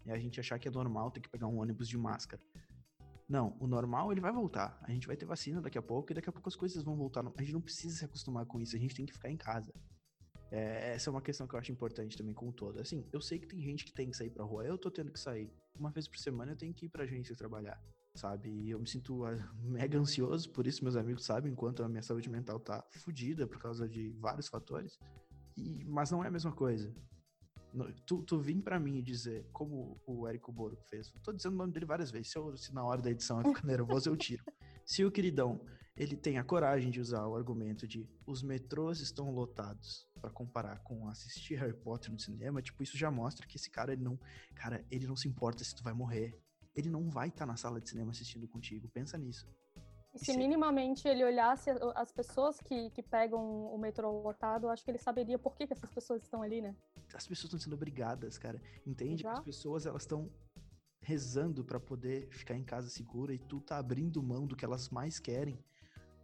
É 0.06 0.12
a 0.12 0.18
gente 0.18 0.40
achar 0.40 0.58
que 0.58 0.68
é 0.68 0.70
normal 0.70 1.10
ter 1.10 1.20
que 1.20 1.28
pegar 1.28 1.46
um 1.46 1.58
ônibus 1.58 1.88
de 1.88 1.96
máscara. 1.96 2.42
Não, 3.28 3.56
o 3.60 3.66
normal 3.66 4.12
ele 4.12 4.20
vai 4.20 4.32
voltar. 4.32 4.78
A 4.82 4.90
gente 4.90 5.06
vai 5.06 5.16
ter 5.16 5.24
vacina 5.24 5.60
daqui 5.60 5.78
a 5.78 5.82
pouco 5.82 6.12
e 6.12 6.14
daqui 6.14 6.28
a 6.28 6.32
pouco 6.32 6.48
as 6.48 6.56
coisas 6.56 6.82
vão 6.82 6.96
voltar. 6.96 7.24
A 7.36 7.42
gente 7.42 7.52
não 7.52 7.60
precisa 7.60 7.96
se 7.96 8.04
acostumar 8.04 8.44
com 8.46 8.60
isso, 8.60 8.76
a 8.76 8.78
gente 8.78 8.94
tem 8.94 9.06
que 9.06 9.12
ficar 9.12 9.30
em 9.30 9.36
casa. 9.36 9.72
É, 10.50 10.92
essa 10.92 11.08
é 11.08 11.10
uma 11.10 11.22
questão 11.22 11.46
que 11.46 11.54
eu 11.54 11.58
acho 11.58 11.72
importante 11.72 12.14
também 12.14 12.34
com 12.34 12.52
todo. 12.52 12.78
Assim, 12.78 13.08
eu 13.10 13.22
sei 13.22 13.38
que 13.38 13.46
tem 13.46 13.58
gente 13.62 13.86
que 13.86 13.92
tem 13.92 14.10
que 14.10 14.16
sair 14.16 14.28
pra 14.28 14.44
rua, 14.44 14.66
eu 14.66 14.76
tô 14.76 14.90
tendo 14.90 15.10
que 15.10 15.18
sair. 15.18 15.50
Uma 15.78 15.90
vez 15.90 16.06
por 16.06 16.18
semana 16.18 16.52
eu 16.52 16.56
tenho 16.56 16.74
que 16.74 16.84
ir 16.84 16.88
pra 16.90 17.04
agência 17.04 17.34
trabalhar, 17.34 17.82
sabe? 18.14 18.50
E 18.50 18.70
eu 18.70 18.78
me 18.78 18.86
sinto 18.86 19.24
ah, 19.24 19.34
mega 19.64 19.98
ansioso, 19.98 20.50
por 20.50 20.66
isso 20.66 20.84
meus 20.84 20.94
amigos 20.94 21.24
sabem, 21.24 21.50
enquanto 21.50 21.82
a 21.82 21.88
minha 21.88 22.02
saúde 22.02 22.28
mental 22.28 22.60
tá 22.60 22.84
fodida 23.02 23.46
por 23.46 23.58
causa 23.58 23.88
de 23.88 24.10
vários 24.20 24.48
fatores. 24.48 24.98
E, 25.56 25.84
mas 25.86 26.10
não 26.10 26.22
é 26.22 26.28
a 26.28 26.30
mesma 26.30 26.52
coisa. 26.52 26.94
Tu, 28.06 28.22
tu 28.22 28.38
vim 28.38 28.60
para 28.60 28.78
mim 28.78 29.02
dizer, 29.02 29.48
como 29.52 30.00
o 30.06 30.28
Érico 30.28 30.52
Boro 30.52 30.76
fez, 30.90 31.10
tô 31.22 31.32
dizendo 31.32 31.54
o 31.54 31.56
nome 31.56 31.72
dele 31.72 31.86
várias 31.86 32.10
vezes, 32.10 32.30
se, 32.30 32.38
eu, 32.38 32.56
se 32.56 32.74
na 32.74 32.84
hora 32.84 33.00
da 33.00 33.10
edição 33.10 33.40
eu 33.40 33.54
ficar 33.54 33.66
nervoso, 33.66 34.08
eu 34.08 34.16
tiro. 34.16 34.44
Se 34.84 35.04
o 35.04 35.12
queridão, 35.12 35.64
ele 35.96 36.16
tem 36.16 36.38
a 36.38 36.44
coragem 36.44 36.90
de 36.90 37.00
usar 37.00 37.24
o 37.26 37.36
argumento 37.36 37.86
de 37.86 38.08
os 38.26 38.42
metrôs 38.42 39.00
estão 39.00 39.30
lotados 39.30 40.08
para 40.20 40.28
comparar 40.28 40.80
com 40.80 41.08
assistir 41.08 41.54
Harry 41.54 41.72
Potter 41.72 42.10
no 42.10 42.18
cinema, 42.18 42.60
tipo, 42.60 42.82
isso 42.82 42.98
já 42.98 43.10
mostra 43.10 43.46
que 43.46 43.56
esse 43.56 43.70
cara, 43.70 43.92
ele 43.92 44.02
não, 44.02 44.18
cara, 44.56 44.84
ele 44.90 45.06
não 45.06 45.14
se 45.14 45.28
importa 45.28 45.62
se 45.62 45.74
tu 45.74 45.82
vai 45.82 45.92
morrer. 45.92 46.36
Ele 46.74 46.88
não 46.88 47.10
vai 47.10 47.28
estar 47.28 47.40
tá 47.40 47.46
na 47.46 47.56
sala 47.56 47.80
de 47.80 47.88
cinema 47.88 48.10
assistindo 48.10 48.48
contigo, 48.48 48.88
pensa 48.88 49.16
nisso. 49.18 49.46
E 50.14 50.18
se 50.18 50.36
minimamente 50.36 51.08
ele 51.08 51.24
olhasse 51.24 51.70
as 51.94 52.12
pessoas 52.12 52.60
que, 52.60 52.90
que 52.90 53.02
pegam 53.02 53.66
o 53.66 53.78
metrô 53.78 54.10
lotado, 54.22 54.68
acho 54.68 54.84
que 54.84 54.90
ele 54.90 54.98
saberia 54.98 55.38
por 55.38 55.54
que, 55.56 55.66
que 55.66 55.72
essas 55.72 55.90
pessoas 55.90 56.22
estão 56.22 56.42
ali, 56.42 56.60
né? 56.60 56.76
As 57.14 57.26
pessoas 57.26 57.44
estão 57.44 57.58
sendo 57.58 57.74
obrigadas, 57.74 58.36
cara. 58.36 58.60
Entende? 58.86 59.26
As 59.26 59.40
pessoas, 59.40 59.86
elas 59.86 60.02
estão 60.02 60.30
rezando 61.00 61.64
para 61.64 61.80
poder 61.80 62.28
ficar 62.30 62.54
em 62.54 62.62
casa 62.62 62.88
segura 62.88 63.34
e 63.34 63.38
tu 63.38 63.60
tá 63.60 63.78
abrindo 63.78 64.22
mão 64.22 64.46
do 64.46 64.54
que 64.54 64.64
elas 64.64 64.88
mais 64.90 65.18
querem 65.18 65.58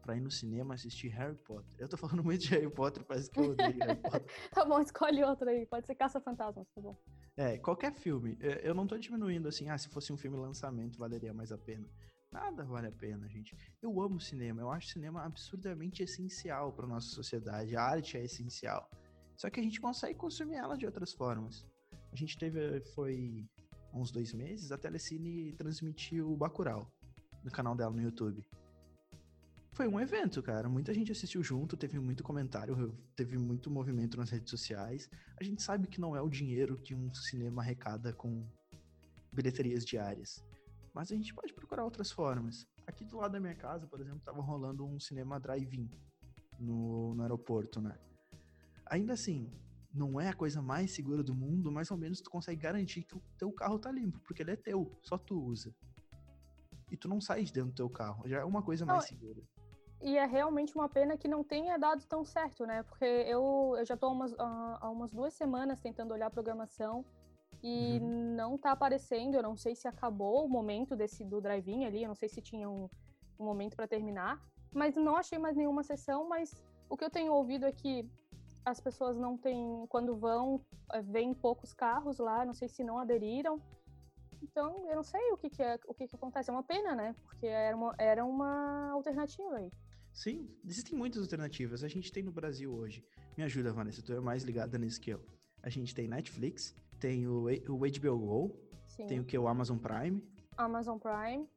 para 0.03 0.17
ir 0.17 0.21
no 0.21 0.31
cinema 0.31 0.75
assistir 0.75 1.09
Harry 1.09 1.37
Potter. 1.37 1.75
Eu 1.79 1.89
tô 1.89 1.97
falando 1.97 2.23
muito 2.25 2.41
de 2.41 2.51
Harry 2.51 2.71
Potter, 2.71 3.05
parece 3.05 3.31
que 3.31 3.41
eu 3.41 3.51
odeio 3.51 3.79
Harry 3.79 3.97
Potter. 4.01 4.51
tá 4.51 4.65
bom, 4.65 4.81
escolhe 4.81 5.23
outro 5.25 5.49
aí. 5.49 5.67
Pode 5.67 5.87
ser 5.87 5.95
Caça-Fantasmas, 5.95 6.67
tá 6.75 6.81
bom. 6.81 6.97
É, 7.37 7.59
qualquer 7.59 7.93
filme. 7.93 8.39
Eu 8.63 8.75
não 8.75 8.87
tô 8.87 8.97
diminuindo 8.97 9.49
assim, 9.49 9.69
ah, 9.69 9.77
se 9.77 9.89
fosse 9.89 10.13
um 10.13 10.17
filme 10.17 10.37
lançamento, 10.37 10.99
valeria 10.99 11.35
mais 11.35 11.53
a 11.53 11.59
pena. 11.59 11.87
Nada 12.31 12.65
vale 12.65 12.89
a 12.89 12.93
pena, 12.93 13.27
gente. 13.29 13.57
Eu 13.81 14.01
amo 14.01 14.21
cinema, 14.21 14.61
eu 14.61 14.71
acho 14.71 14.89
cinema 14.89 15.25
absurdamente 15.25 16.03
essencial 16.03 16.73
para 16.73 16.87
nossa 16.87 17.09
sociedade. 17.09 17.75
A 17.75 17.83
arte 17.83 18.17
é 18.19 18.25
essencial. 18.25 18.91
Só 19.37 19.49
que 19.49 19.61
a 19.61 19.63
gente 19.63 19.81
consegue 19.81 20.19
consumir 20.19 20.57
ela 20.57 20.77
de 20.77 20.85
outras 20.85 21.13
formas. 21.13 21.67
A 22.13 22.17
gente 22.17 22.37
teve, 22.37 22.81
foi 22.95 23.49
uns 23.95 24.11
dois 24.11 24.33
meses, 24.35 24.71
a 24.73 24.79
Telecine 24.79 25.53
transmitiu 25.53 26.31
o 26.31 26.37
Bacurau 26.37 26.93
no 27.43 27.51
canal 27.51 27.75
dela 27.75 27.93
no 27.93 28.03
YouTube. 28.03 28.45
Foi 29.73 29.87
um 29.87 30.01
evento, 30.01 30.43
cara. 30.43 30.69
Muita 30.69 30.93
gente 30.93 31.13
assistiu 31.13 31.43
junto, 31.43 31.77
teve 31.77 32.01
muito 32.01 32.25
comentário, 32.25 32.93
teve 33.15 33.39
muito 33.39 33.71
movimento 33.71 34.17
nas 34.17 34.29
redes 34.29 34.51
sociais. 34.51 35.09
A 35.41 35.45
gente 35.45 35.63
sabe 35.63 35.87
que 35.87 36.01
não 36.01 36.17
é 36.17 36.21
o 36.21 36.29
dinheiro 36.29 36.77
que 36.79 36.95
um 36.95 37.15
cinema 37.15 37.63
arrecada 37.63 38.13
com 38.13 38.45
bilheterias 39.33 39.85
diárias. 39.85 40.45
Mas 40.99 41.13
a 41.13 41.15
gente 41.15 41.33
pode 41.33 41.55
procurar 41.55 41.85
outras 41.85 42.11
formas. 42.11 42.67
Aqui 42.85 43.05
do 43.05 43.19
lado 43.19 43.31
da 43.31 43.39
minha 43.39 43.55
casa, 43.55 43.87
por 43.87 44.01
exemplo, 44.01 44.19
tava 44.25 44.43
rolando 44.43 44.85
um 44.85 44.99
cinema 44.99 45.39
drive-in 45.39 45.89
no, 46.59 47.15
no 47.15 47.23
aeroporto, 47.23 47.81
né? 47.81 47.97
Ainda 48.85 49.13
assim, 49.13 49.49
não 49.95 50.21
é 50.21 50.29
a 50.29 50.35
coisa 50.35 50.61
mais 50.61 50.91
segura 50.91 51.23
do 51.23 51.33
mundo, 51.33 51.71
mais 51.71 51.93
ou 51.93 51.97
menos 51.97 52.21
tu 52.21 52.29
consegue 52.29 52.61
garantir 52.61 53.05
que 53.05 53.15
o 53.15 53.23
teu 53.39 53.53
carro 53.53 53.79
tá 53.79 53.93
limpo, 53.93 54.19
porque 54.25 54.43
ele 54.43 54.51
é 54.51 54.57
teu, 54.57 54.91
só 55.01 55.17
tu 55.17 55.41
usa. 55.41 55.73
E 56.91 56.97
tu 56.97 57.09
não 57.09 57.21
sai 57.21 57.45
de 57.45 57.53
dentro 57.53 57.71
do 57.71 57.77
teu 57.77 57.89
carro, 57.89 58.29
já 58.29 58.41
é 58.41 58.45
uma 58.45 58.61
coisa 58.61 58.85
mais 58.85 59.05
segura. 59.05 59.41
E 60.03 60.17
é 60.17 60.27
realmente 60.27 60.75
uma 60.75 60.89
pena 60.89 61.17
que 61.17 61.29
não 61.29 61.45
tenha 61.45 61.79
dado 61.79 62.05
tão 62.07 62.25
certo, 62.25 62.67
né? 62.67 62.83
Porque 62.83 63.05
eu, 63.05 63.77
eu 63.79 63.87
já 63.87 63.97
tô 63.97 64.07
há 64.07 64.11
umas, 64.11 64.35
há 64.37 64.91
umas 64.91 65.13
duas 65.13 65.33
semanas 65.33 65.81
tentando 65.81 66.13
olhar 66.13 66.27
a 66.27 66.31
programação 66.31 67.05
e 67.63 67.99
uhum. 67.99 68.35
não 68.37 68.59
tá 68.59 68.73
aparecendo. 68.73 69.35
Eu 69.35 69.43
não 69.43 69.57
sei 69.57 69.75
se 69.75 69.89
acabou 69.89 70.45
o 70.45 70.49
momento 70.49 70.97
desse 70.97 71.25
do 71.25 71.41
drive-in 71.41 71.85
ali, 71.85 72.03
eu 72.03 72.09
não 72.09 72.15
sei 72.15 72.29
se 72.29 72.41
tinha 72.41 72.69
um, 72.69 72.89
um 73.39 73.45
momento 73.45 73.77
para 73.77 73.89
terminar, 73.89 74.41
mas 74.73 74.97
não 74.97 75.17
achei 75.17 75.39
mais 75.39 75.57
nenhuma 75.57 75.83
sessão. 75.83 76.29
Mas 76.29 76.55
o 76.89 76.97
que 76.97 77.05
eu 77.05 77.11
tenho 77.11 77.33
ouvido 77.33 77.67
é 77.67 77.73
que 77.73 78.09
as 78.65 78.81
pessoas 78.81 79.17
não 79.17 79.37
têm, 79.37 79.87
quando 79.89 80.17
vão, 80.17 80.61
eh, 80.93 81.03
vêm 81.03 81.33
poucos 81.33 81.73
carros 81.73 82.19
lá, 82.19 82.45
não 82.45 82.55
sei 82.55 82.69
se 82.69 82.85
não 82.85 82.99
aderiram. 82.99 83.61
Então, 84.43 84.87
eu 84.89 84.97
não 84.97 85.03
sei 85.03 85.33
o 85.33 85.37
que, 85.37 85.51
que 85.51 85.63
é, 85.63 85.79
o 85.87 85.95
que, 85.95 86.07
que 86.07 86.15
acontece. 86.15 86.51
É 86.51 86.53
uma 86.53 86.63
pena, 86.63 86.95
né? 86.95 87.15
Porque 87.25 87.47
era 87.47 87.77
uma, 87.77 87.95
era 87.99 88.25
uma 88.25 88.91
alternativa 88.91 89.57
aí. 89.57 89.71
Sim, 90.13 90.49
existem 90.65 90.97
muitas 90.97 91.23
alternativas. 91.23 91.83
A 91.83 91.89
gente 91.89 92.13
tem 92.13 92.23
no 92.23 92.33
Brasil 92.33 92.73
hoje. 92.73 93.05
Me 93.37 93.45
ajuda, 93.45 93.73
Vanessa, 93.73 94.03
tu 94.03 94.13
é 94.13 94.21
mais 94.21 94.43
ligada 94.43 94.79
nisso 94.79 95.01
que 95.01 95.11
eu. 95.11 95.25
A 95.63 95.69
gente 95.69 95.95
tem 95.95 96.09
Netflix, 96.09 96.75
tem 96.99 97.27
o, 97.27 97.45
o 97.45 97.79
HBO 97.79 98.19
Go, 98.19 98.61
Sim. 98.87 99.07
tem 99.07 99.21
o 99.21 99.25
que? 99.25 99.39
O 99.39 99.49
Amazon 99.49 99.79
Prime. 99.79 100.23
Amazon 100.57 100.99
Prime. 100.99 101.49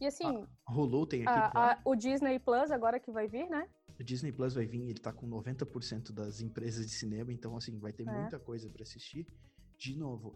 E 0.00 0.06
assim. 0.06 0.46
A 0.66 0.72
Hulu 0.72 1.06
tem 1.06 1.26
aqui. 1.26 1.56
A, 1.56 1.72
a, 1.72 1.78
o 1.84 1.94
Disney 1.94 2.38
Plus 2.38 2.70
agora 2.70 2.98
que 2.98 3.10
vai 3.10 3.26
vir, 3.26 3.48
né? 3.48 3.68
O 3.98 4.02
Disney 4.02 4.32
Plus 4.32 4.54
vai 4.54 4.66
vir, 4.66 4.82
ele 4.82 4.98
tá 4.98 5.12
com 5.12 5.28
90% 5.28 6.12
das 6.12 6.40
empresas 6.40 6.84
de 6.86 6.92
cinema, 6.92 7.32
então 7.32 7.56
assim, 7.56 7.78
vai 7.78 7.92
ter 7.92 8.06
é. 8.08 8.12
muita 8.12 8.38
coisa 8.38 8.68
para 8.68 8.82
assistir. 8.82 9.26
De 9.78 9.96
novo, 9.96 10.34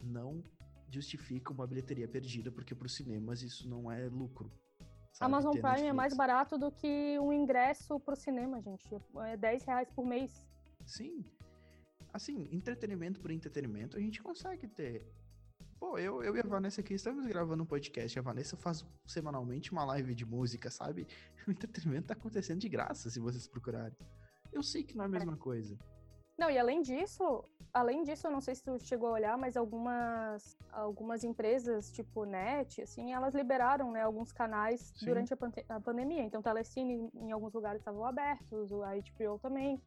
não 0.00 0.42
justifica 0.88 1.52
uma 1.52 1.66
bilheteria 1.66 2.06
perdida, 2.06 2.50
porque 2.50 2.74
para 2.74 2.86
os 2.86 2.94
cinemas 2.94 3.42
isso 3.42 3.68
não 3.68 3.90
é 3.90 4.08
lucro. 4.08 4.50
Sabe? 5.12 5.32
Amazon 5.32 5.52
Prime 5.52 5.64
Netflix. 5.64 5.88
é 5.88 5.92
mais 5.92 6.16
barato 6.16 6.58
do 6.58 6.70
que 6.70 7.18
um 7.18 7.32
ingresso 7.32 7.98
pro 7.98 8.14
cinema, 8.14 8.60
gente. 8.60 8.86
É 9.24 9.36
10 9.36 9.64
reais 9.64 9.90
por 9.90 10.06
mês. 10.06 10.46
Sim, 10.84 11.24
assim, 12.12 12.48
entretenimento 12.50 13.20
por 13.20 13.30
entretenimento, 13.30 13.96
a 13.96 14.00
gente 14.00 14.22
consegue 14.22 14.66
ter. 14.66 15.06
Pô, 15.78 15.98
eu, 15.98 16.22
eu 16.22 16.34
e 16.34 16.40
a 16.40 16.42
Vanessa 16.42 16.80
aqui 16.80 16.94
estamos 16.94 17.26
gravando 17.26 17.62
um 17.62 17.66
podcast. 17.66 18.18
A 18.18 18.22
Vanessa 18.22 18.56
faz 18.56 18.84
semanalmente 19.06 19.72
uma 19.72 19.84
live 19.84 20.14
de 20.14 20.24
música, 20.24 20.70
sabe? 20.70 21.06
O 21.46 21.50
entretenimento 21.50 22.08
tá 22.08 22.14
acontecendo 22.14 22.58
de 22.58 22.68
graça 22.68 23.08
se 23.08 23.20
vocês 23.20 23.46
procurarem. 23.46 23.96
Eu 24.52 24.64
sei 24.64 24.82
que 24.82 24.96
não 24.96 25.04
é 25.04 25.06
a 25.06 25.10
mesma 25.10 25.36
coisa. 25.36 25.78
Não, 26.38 26.50
e 26.50 26.58
além 26.58 26.82
disso, 26.82 27.44
além 27.72 28.02
disso, 28.02 28.26
eu 28.26 28.30
não 28.30 28.42
sei 28.42 28.54
se 28.54 28.62
tu 28.62 28.78
chegou 28.78 29.08
a 29.08 29.12
olhar, 29.12 29.38
mas 29.38 29.56
algumas, 29.56 30.56
algumas 30.70 31.24
empresas, 31.24 31.90
tipo 31.90 32.26
NET, 32.26 32.82
assim, 32.82 33.14
elas 33.14 33.34
liberaram, 33.34 33.90
né, 33.90 34.02
alguns 34.02 34.32
canais 34.32 34.92
Sim. 34.96 35.06
durante 35.06 35.32
a, 35.32 35.38
a, 35.70 35.80
pandemia. 35.80 36.22
Então, 36.22 36.42
Telecine 36.42 37.10
em 37.14 37.32
alguns 37.32 37.54
lugares 37.54 37.80
estavam 37.80 38.04
abertos, 38.04 38.70
o 38.70 38.80
HBO 38.80 39.38
também. 39.38 39.80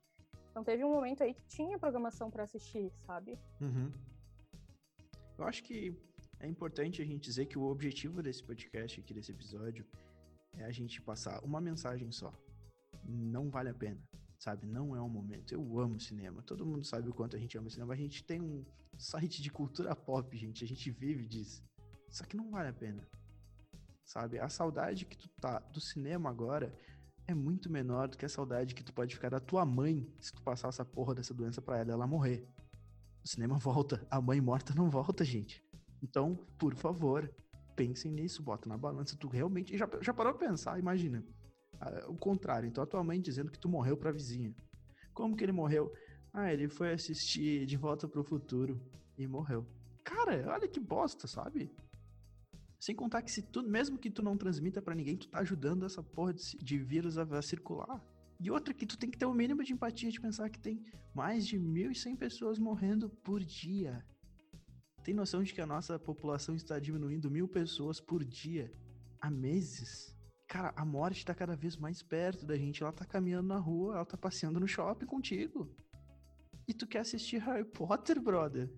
Então 0.52 0.64
teve 0.64 0.84
um 0.84 0.92
momento 0.92 1.24
aí 1.24 1.34
que 1.34 1.44
tinha 1.48 1.78
programação 1.78 2.30
para 2.30 2.44
assistir, 2.44 2.92
sabe? 3.06 3.38
Uhum. 3.62 3.92
Eu 5.38 5.46
acho 5.46 5.64
que 5.64 5.96
é 6.40 6.48
importante 6.48 7.02
a 7.02 7.06
gente 7.06 7.22
dizer 7.22 7.46
que 7.46 7.58
o 7.58 7.64
objetivo 7.64 8.22
desse 8.22 8.44
podcast 8.44 9.00
aqui, 9.00 9.14
desse 9.14 9.32
episódio, 9.32 9.86
é 10.54 10.64
a 10.66 10.72
gente 10.72 11.02
passar 11.02 11.44
uma 11.44 11.62
mensagem 11.62 12.12
só. 12.12 12.34
Não 13.06 13.50
vale 13.50 13.70
a 13.70 13.74
pena, 13.74 14.02
sabe? 14.38 14.68
Não 14.68 14.96
é 14.96 15.02
o 15.02 15.08
momento. 15.08 15.54
Eu 15.54 15.80
amo 15.80 16.00
cinema. 16.00 16.42
Todo 16.42 16.66
mundo 16.66 16.84
sabe 16.84 17.10
o 17.10 17.14
quanto 17.14 17.36
a 17.36 17.40
gente 17.40 17.58
ama 17.58 17.70
cinema. 17.70 17.94
A 17.94 17.98
gente 17.98 18.24
tem 18.24 18.42
um 18.42 18.66
site 18.98 19.42
de 19.42 19.50
cultura 19.52 19.96
pop, 19.96 20.36
gente. 20.38 20.64
A 20.64 20.68
gente 20.68 20.92
vive 20.92 21.26
disso. 21.28 21.64
Só 22.10 22.26
que 22.26 22.36
não 22.36 22.50
vale 22.50 22.70
a 22.70 22.74
pena. 22.74 23.08
sabe? 24.10 24.40
A 24.40 24.50
saudade 24.50 25.06
que 25.06 25.16
tu 25.16 25.30
tá 25.40 25.60
do 25.60 25.80
cinema 25.80 26.30
agora 26.30 26.74
é 27.30 27.34
muito 27.36 27.72
menor 27.72 28.08
do 28.08 28.18
que 28.18 28.26
a 28.26 28.30
saudade 28.30 28.74
que 28.74 28.84
tu 28.84 28.92
pode 28.92 29.14
ficar 29.14 29.30
da 29.30 29.40
tua 29.40 29.64
mãe 29.64 30.12
se 30.20 30.34
tu 30.34 30.42
passar 30.42 30.70
essa 30.70 30.84
porra 30.84 31.14
dessa 31.14 31.32
doença 31.32 31.62
pra 31.62 31.78
ela 31.78 31.92
ela 31.92 32.08
morrer. 32.08 32.44
O 33.24 33.28
cinema 33.28 33.56
volta, 33.60 34.06
a 34.10 34.20
mãe 34.20 34.42
morta 34.42 34.74
não 34.74 34.90
volta, 34.90 35.24
gente. 35.24 35.64
Então, 36.02 36.36
por 36.58 36.74
favor, 36.74 37.32
pensem 37.76 38.12
nisso, 38.12 38.42
bota 38.42 38.68
na 38.68 38.76
balança. 38.78 39.16
Tu 39.16 39.28
realmente. 39.28 39.78
Já, 39.78 39.88
já 40.02 40.12
parou 40.12 40.34
pra 40.34 40.48
pensar? 40.48 40.80
Imagina. 40.80 41.24
o 42.08 42.18
contrário. 42.18 42.68
Então, 42.68 42.84
a 42.84 42.88
tua 42.88 43.04
mãe 43.04 43.22
dizendo 43.22 43.52
que 43.52 43.60
tu 43.60 43.70
morreu 43.70 43.96
pra 43.96 44.12
vizinha. 44.12 44.56
Como 45.14 45.36
que 45.36 45.44
ele 45.44 45.52
morreu? 45.52 45.94
Ah, 46.34 46.52
ele 46.52 46.68
foi 46.68 46.94
assistir 46.94 47.66
De 47.68 47.78
Volta 47.78 48.08
pro 48.08 48.24
Futuro 48.24 48.82
e 49.18 49.28
morreu. 49.28 49.68
Cara, 50.04 50.52
olha 50.52 50.68
que 50.68 50.80
bosta, 50.80 51.28
sabe? 51.28 51.72
Sem 52.80 52.96
contar 52.96 53.22
que 53.22 53.32
se 53.32 53.42
tu, 53.42 53.62
mesmo 53.62 53.98
que 53.98 54.10
tu 54.10 54.24
não 54.24 54.38
transmita 54.38 54.82
para 54.82 54.96
ninguém, 54.96 55.18
tu 55.18 55.28
tá 55.28 55.40
ajudando 55.40 55.86
essa 55.86 56.02
porra 56.02 56.34
de, 56.34 56.58
de 56.58 56.78
vírus 56.78 57.18
a, 57.18 57.24
a, 57.24 57.42
circular. 57.42 58.02
E 58.40 58.50
outra 58.50 58.74
que 58.74 58.86
tu 58.86 58.98
tem 58.98 59.12
que 59.12 59.18
ter 59.18 59.26
o 59.26 59.34
mínimo 59.34 59.64
de 59.64 59.74
empatia 59.74 60.10
de 60.10 60.20
pensar 60.20 60.50
que 60.50 60.60
tem 60.60 60.82
mais 61.14 61.46
de 61.46 61.60
1.100 61.60 62.16
pessoas 62.16 62.58
morrendo 62.58 63.10
por 63.10 63.44
dia. 63.44 64.06
Tem 65.04 65.14
noção 65.14 65.44
de 65.44 65.54
que 65.54 65.60
a 65.60 65.66
nossa 65.66 66.00
população 66.00 66.56
está 66.56 66.80
diminuindo 66.80 67.30
mil 67.30 67.50
pessoas 67.50 68.00
por 68.00 68.24
dia 68.24 68.72
há 69.20 69.30
meses? 69.30 70.16
Cara, 70.48 70.74
a 70.76 70.86
morte 70.86 71.26
tá 71.26 71.36
cada 71.36 71.58
vez 71.58 71.76
mais 71.76 72.02
perto 72.02 72.46
da 72.46 72.56
gente. 72.56 72.82
Ela 72.82 72.94
tá 72.94 73.06
caminhando 73.06 73.50
na 73.50 73.58
rua, 73.58 73.96
ela 73.96 74.06
tá 74.06 74.18
passeando 74.18 74.60
no 74.60 74.68
shopping 74.68 75.06
contigo. 75.06 75.70
E 76.66 76.74
tu 76.74 76.88
quer 76.88 77.00
assistir 77.00 77.40
Harry 77.40 77.66
Potter, 77.66 78.22
brother? 78.22 78.70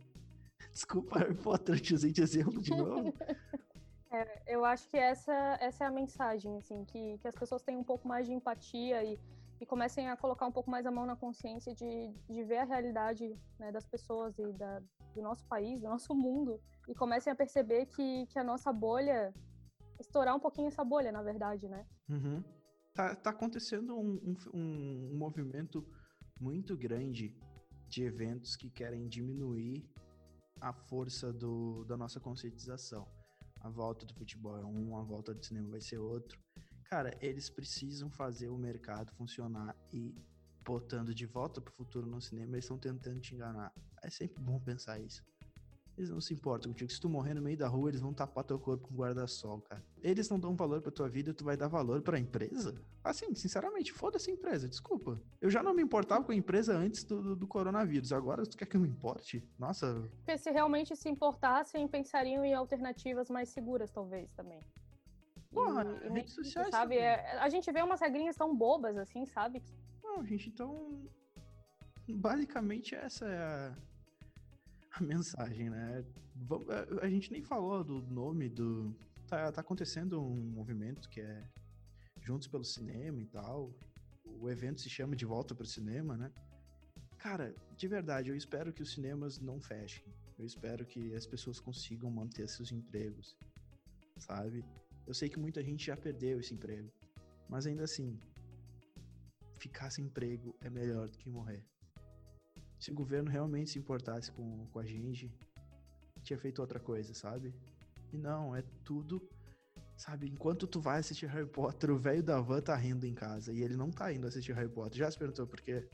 Desculpa, 0.73 1.19
Harry 1.19 1.35
Potter, 1.35 1.75
eu 1.75 1.79
te 1.79 1.93
usei 1.93 2.11
de 2.11 2.21
exemplo 2.21 2.59
de 2.61 2.71
novo. 2.71 3.13
É, 4.11 4.43
eu 4.45 4.65
acho 4.65 4.89
que 4.89 4.97
essa, 4.97 5.57
essa 5.61 5.85
é 5.85 5.87
a 5.87 5.91
mensagem, 5.91 6.57
assim, 6.57 6.83
que, 6.83 7.17
que 7.19 7.27
as 7.27 7.35
pessoas 7.35 7.61
tenham 7.61 7.79
um 7.79 7.83
pouco 7.83 8.05
mais 8.05 8.27
de 8.27 8.33
empatia 8.33 9.01
e, 9.05 9.17
e 9.59 9.65
comecem 9.65 10.09
a 10.09 10.17
colocar 10.17 10.45
um 10.45 10.51
pouco 10.51 10.69
mais 10.69 10.85
a 10.85 10.91
mão 10.91 11.05
na 11.05 11.15
consciência 11.15 11.73
de, 11.73 12.13
de 12.29 12.43
ver 12.43 12.57
a 12.57 12.65
realidade 12.65 13.33
né, 13.57 13.71
das 13.71 13.87
pessoas 13.87 14.37
e 14.37 14.51
da, 14.51 14.81
do 15.15 15.21
nosso 15.21 15.45
país, 15.45 15.79
do 15.79 15.87
nosso 15.87 16.13
mundo, 16.13 16.59
e 16.89 16.93
comecem 16.93 17.31
a 17.31 17.35
perceber 17.35 17.85
que, 17.85 18.25
que 18.27 18.37
a 18.37 18.43
nossa 18.43 18.73
bolha, 18.73 19.33
estourar 19.97 20.35
um 20.35 20.39
pouquinho 20.41 20.67
essa 20.67 20.83
bolha, 20.83 21.11
na 21.11 21.23
verdade, 21.23 21.69
né? 21.69 21.85
Uhum. 22.09 22.43
Tá, 22.93 23.15
tá 23.15 23.29
acontecendo 23.29 23.97
um, 23.97 24.19
um, 24.25 24.35
um 24.53 25.17
movimento 25.17 25.87
muito 26.37 26.75
grande 26.75 27.33
de 27.87 28.03
eventos 28.03 28.57
que 28.57 28.69
querem 28.69 29.07
diminuir 29.07 29.89
a 30.59 30.73
força 30.73 31.31
do, 31.31 31.85
da 31.85 31.95
nossa 31.95 32.19
conscientização 32.19 33.07
a 33.61 33.69
volta 33.69 34.05
do 34.05 34.13
futebol 34.13 34.57
é 34.57 34.65
um, 34.65 34.97
a 34.97 35.03
volta 35.03 35.33
do 35.33 35.45
cinema 35.45 35.69
vai 35.69 35.81
ser 35.81 35.97
outro. 35.97 36.39
Cara, 36.85 37.17
eles 37.21 37.49
precisam 37.49 38.09
fazer 38.09 38.49
o 38.49 38.57
mercado 38.57 39.11
funcionar 39.13 39.75
e 39.93 40.13
botando 40.63 41.13
de 41.13 41.25
volta 41.25 41.61
pro 41.61 41.73
futuro 41.73 42.05
no 42.05 42.21
cinema, 42.21 42.53
eles 42.53 42.65
estão 42.65 42.77
tentando 42.77 43.19
te 43.19 43.33
enganar. 43.33 43.73
É 44.03 44.09
sempre 44.09 44.41
bom 44.41 44.59
pensar 44.59 44.99
isso. 44.99 45.23
Eles 46.01 46.09
não 46.09 46.19
se 46.19 46.33
importam 46.33 46.71
contigo. 46.71 46.91
Se 46.91 46.99
tu 46.99 47.07
morrer 47.07 47.35
no 47.35 47.41
meio 47.43 47.55
da 47.55 47.67
rua, 47.67 47.89
eles 47.89 48.01
vão 48.01 48.11
tapar 48.11 48.43
teu 48.43 48.57
corpo 48.57 48.87
com 48.87 48.95
guarda-sol, 48.95 49.61
cara. 49.61 49.83
Eles 50.01 50.27
não 50.29 50.39
dão 50.39 50.55
valor 50.55 50.81
pra 50.81 50.91
tua 50.91 51.07
vida, 51.07 51.31
tu 51.31 51.43
vai 51.43 51.55
dar 51.55 51.67
valor 51.67 52.01
pra 52.01 52.17
empresa? 52.17 52.81
Assim, 53.03 53.35
sinceramente, 53.35 53.93
foda-se 53.93 54.31
a 54.31 54.33
empresa, 54.33 54.67
desculpa. 54.67 55.21
Eu 55.39 55.51
já 55.51 55.61
não 55.61 55.75
me 55.75 55.83
importava 55.83 56.23
com 56.23 56.31
a 56.31 56.35
empresa 56.35 56.75
antes 56.75 57.03
do, 57.03 57.21
do, 57.21 57.35
do 57.35 57.47
coronavírus. 57.47 58.11
Agora, 58.11 58.43
tu 58.47 58.57
quer 58.57 58.65
que 58.65 58.75
eu 58.75 58.81
me 58.81 58.89
importe? 58.89 59.47
Nossa. 59.59 60.09
Porque 60.17 60.39
se 60.39 60.49
realmente 60.49 60.95
se 60.95 61.07
importassem, 61.07 61.87
pensariam 61.87 62.43
em 62.43 62.55
alternativas 62.55 63.29
mais 63.29 63.49
seguras, 63.49 63.91
talvez, 63.91 64.31
também. 64.33 64.59
Porra, 65.51 65.85
e, 66.03 66.09
redes 66.09 66.33
sociais. 66.33 66.71
Sabe? 66.71 66.97
É, 66.97 67.37
a 67.37 67.47
gente 67.47 67.71
vê 67.71 67.83
umas 67.83 68.01
regrinhas 68.01 68.35
tão 68.35 68.55
bobas 68.55 68.97
assim, 68.97 69.23
sabe? 69.27 69.61
Não, 70.03 70.25
gente, 70.25 70.49
então. 70.49 71.07
Basicamente, 72.09 72.95
essa 72.95 73.27
é 73.27 73.37
a 73.37 73.77
a 74.99 75.01
mensagem, 75.01 75.69
né? 75.69 76.03
A 77.01 77.09
gente 77.09 77.31
nem 77.31 77.43
falou 77.43 77.83
do 77.83 78.01
nome 78.01 78.49
do. 78.49 78.95
Tá, 79.27 79.51
tá 79.51 79.61
acontecendo 79.61 80.21
um 80.21 80.35
movimento 80.35 81.09
que 81.09 81.21
é 81.21 81.47
Juntos 82.19 82.47
pelo 82.47 82.63
Cinema 82.63 83.21
e 83.21 83.25
tal. 83.25 83.73
O 84.25 84.49
evento 84.49 84.81
se 84.81 84.89
chama 84.89 85.15
De 85.15 85.25
Volta 85.25 85.55
para 85.55 85.63
o 85.63 85.67
Cinema, 85.67 86.17
né? 86.17 86.31
Cara, 87.17 87.55
de 87.77 87.87
verdade, 87.87 88.29
eu 88.29 88.35
espero 88.35 88.73
que 88.73 88.81
os 88.81 88.91
cinemas 88.91 89.39
não 89.39 89.61
fechem. 89.61 90.03
Eu 90.37 90.45
espero 90.45 90.85
que 90.85 91.13
as 91.13 91.25
pessoas 91.25 91.59
consigam 91.59 92.09
manter 92.09 92.47
seus 92.49 92.71
empregos, 92.71 93.37
sabe? 94.17 94.65
Eu 95.05 95.13
sei 95.13 95.29
que 95.29 95.37
muita 95.37 95.63
gente 95.63 95.85
já 95.85 95.95
perdeu 95.95 96.39
esse 96.39 96.53
emprego, 96.53 96.91
mas 97.47 97.67
ainda 97.67 97.83
assim, 97.83 98.19
ficar 99.59 99.91
sem 99.91 100.05
emprego 100.05 100.55
é 100.61 100.69
melhor 100.69 101.09
do 101.09 101.17
que 101.17 101.29
morrer 101.29 101.63
se 102.81 102.89
o 102.89 102.95
governo 102.95 103.29
realmente 103.29 103.69
se 103.69 103.77
importasse 103.77 104.31
com, 104.31 104.65
com 104.65 104.79
a 104.79 104.83
gente, 104.83 105.31
tinha 106.23 106.37
feito 106.39 106.59
outra 106.59 106.79
coisa, 106.79 107.13
sabe? 107.13 107.53
E 108.11 108.17
não, 108.17 108.55
é 108.55 108.63
tudo, 108.83 109.21
sabe? 109.95 110.27
Enquanto 110.27 110.65
tu 110.65 110.81
vai 110.81 110.99
assistir 110.99 111.27
Harry 111.27 111.47
Potter, 111.47 111.91
o 111.91 111.97
velho 111.99 112.23
da 112.23 112.41
van 112.41 112.59
tá 112.59 112.75
rindo 112.75 113.05
em 113.05 113.13
casa 113.13 113.53
e 113.53 113.61
ele 113.61 113.77
não 113.77 113.91
tá 113.91 114.11
indo 114.11 114.25
assistir 114.25 114.53
Harry 114.53 114.67
Potter. 114.67 114.97
Já 114.97 115.11
se 115.11 115.17
perguntou 115.17 115.45
por 115.45 115.61
quê? 115.61 115.87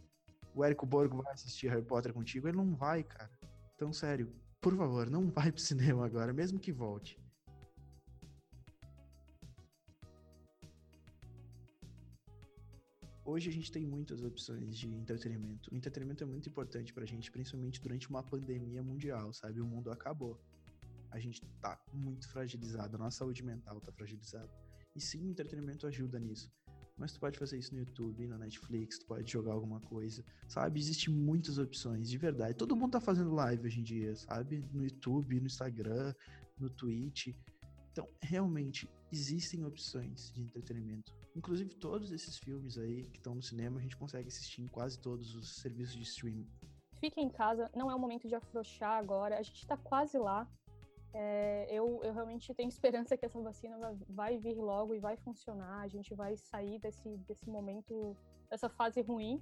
O 0.55 0.63
Érico 0.63 0.85
Borgo 0.85 1.21
vai 1.21 1.33
assistir 1.33 1.67
Harry 1.67 1.83
Potter 1.83 2.13
contigo? 2.13 2.47
Ele 2.47 2.55
não 2.55 2.73
vai, 2.73 3.03
cara. 3.03 3.29
Então, 3.75 3.91
sério, 3.91 4.33
por 4.61 4.73
favor, 4.75 5.09
não 5.09 5.27
vai 5.29 5.51
pro 5.51 5.61
cinema 5.61 6.05
agora, 6.05 6.31
mesmo 6.31 6.57
que 6.57 6.71
volte. 6.71 7.19
Hoje 13.27 13.49
a 13.49 13.51
gente 13.51 13.71
tem 13.71 13.85
muitas 13.85 14.23
opções 14.23 14.77
de 14.77 14.87
entretenimento. 14.87 15.69
O 15.71 15.75
entretenimento 15.75 16.23
é 16.23 16.27
muito 16.27 16.47
importante 16.47 16.93
pra 16.93 17.05
gente, 17.05 17.29
principalmente 17.29 17.81
durante 17.81 18.09
uma 18.09 18.23
pandemia 18.23 18.81
mundial, 18.81 19.33
sabe? 19.33 19.59
O 19.59 19.65
mundo 19.65 19.91
acabou. 19.91 20.39
A 21.11 21.19
gente 21.19 21.41
tá 21.61 21.79
muito 21.93 22.27
fragilizado, 22.29 22.95
a 22.95 22.99
nossa 22.99 23.19
saúde 23.19 23.43
mental 23.43 23.81
tá 23.81 23.91
fragilizada. 23.91 24.49
E 24.95 25.01
sim, 25.01 25.27
o 25.27 25.29
entretenimento 25.29 25.85
ajuda 25.85 26.17
nisso. 26.19 26.49
Mas 26.97 27.11
tu 27.11 27.19
pode 27.19 27.37
fazer 27.37 27.59
isso 27.59 27.73
no 27.73 27.81
YouTube, 27.81 28.27
na 28.27 28.37
Netflix, 28.37 28.97
tu 28.97 29.05
pode 29.05 29.31
jogar 29.31 29.53
alguma 29.53 29.79
coisa, 29.81 30.23
sabe? 30.47 30.79
Existem 30.79 31.13
muitas 31.13 31.57
opções, 31.57 32.09
de 32.09 32.17
verdade. 32.17 32.57
Todo 32.57 32.75
mundo 32.75 32.93
tá 32.93 33.01
fazendo 33.01 33.33
live 33.33 33.67
hoje 33.67 33.81
em 33.81 33.83
dia, 33.83 34.15
sabe? 34.15 34.65
No 34.73 34.83
YouTube, 34.83 35.39
no 35.39 35.45
Instagram, 35.45 36.15
no 36.57 36.69
Twitch. 36.69 37.35
Então, 37.91 38.07
realmente, 38.21 38.89
existem 39.11 39.63
opções 39.63 40.31
de 40.31 40.41
entretenimento. 40.41 41.13
Inclusive, 41.37 41.75
todos 41.75 42.11
esses 42.11 42.39
filmes 42.39 42.79
aí 42.79 43.03
que 43.11 43.19
estão 43.19 43.35
no 43.35 43.43
cinema, 43.43 43.77
a 43.77 43.81
gente 43.81 43.95
consegue 43.95 44.27
assistir 44.27 44.63
em 44.63 44.67
quase 44.67 44.99
todos 44.99 45.35
os 45.35 45.57
serviços 45.61 45.95
de 45.95 46.01
streaming. 46.01 46.47
Fique 46.99 47.21
em 47.21 47.29
casa, 47.29 47.69
não 47.75 47.91
é 47.91 47.95
o 47.95 47.99
momento 47.99 48.27
de 48.27 48.33
afrouxar 48.33 48.97
agora, 48.97 49.37
a 49.37 49.43
gente 49.43 49.61
está 49.61 49.77
quase 49.77 50.17
lá. 50.17 50.47
É, 51.13 51.67
eu, 51.69 52.01
eu 52.03 52.11
realmente 52.11 52.51
tenho 52.55 52.69
esperança 52.75 53.15
que 53.15 53.23
essa 53.23 53.39
vacina 53.39 53.77
vai, 54.09 54.39
vir 54.39 54.55
logo 54.55 54.95
e 54.95 54.99
vai 54.99 55.15
funcionar, 55.17 55.81
a 55.81 55.87
gente 55.87 56.11
vai 56.15 56.35
sair 56.35 56.79
desse, 56.79 57.07
desse 57.27 57.47
momento, 57.47 58.17
dessa 58.49 58.67
fase 58.67 59.01
ruim. 59.01 59.39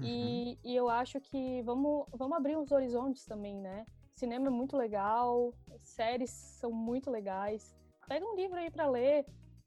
Uhum. 0.00 0.04
E, 0.04 0.58
e 0.64 0.74
eu 0.74 0.88
acho 0.88 1.20
que 1.20 1.62
vamos, 1.62 2.04
vamos 2.10 2.36
abrir 2.36 2.56
os 2.56 2.72
horizontes 2.72 3.24
também, 3.24 3.60
né? 3.60 3.86
Cinema 4.16 4.48
é 4.48 4.50
muito 4.50 4.76
legal, 4.76 5.54
séries 5.82 6.30
são 6.30 6.72
muito 6.72 7.12
legais. 7.12 7.76
Pega 8.08 8.26
um 8.26 8.34
livro 8.34 8.58
aí 8.58 8.70
para 8.70 8.88
ler, 8.88 9.24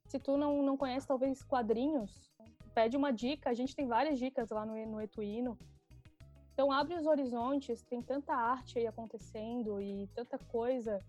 se 0.07 0.19
tu 0.19 0.37
não, 0.37 0.61
não 0.61 0.77
conhece, 0.77 1.07
talvez, 1.07 1.43
quadrinhos, 1.43 2.31
pede 2.73 2.97
uma 2.97 3.11
dica. 3.11 3.49
A 3.49 3.53
gente 3.53 3.75
tem 3.75 3.87
várias 3.87 4.19
dicas 4.19 4.49
lá 4.49 4.65
no, 4.65 4.73
no 4.85 5.01
Etuino. 5.01 5.57
Então, 6.53 6.71
abre 6.71 6.95
os 6.95 7.05
horizontes, 7.05 7.83
tem 7.83 8.01
tanta 8.01 8.33
arte 8.33 8.79
aí 8.79 8.87
acontecendo 8.87 9.81
e 9.81 10.07
tanta 10.15 10.37
coisa. 10.37 11.03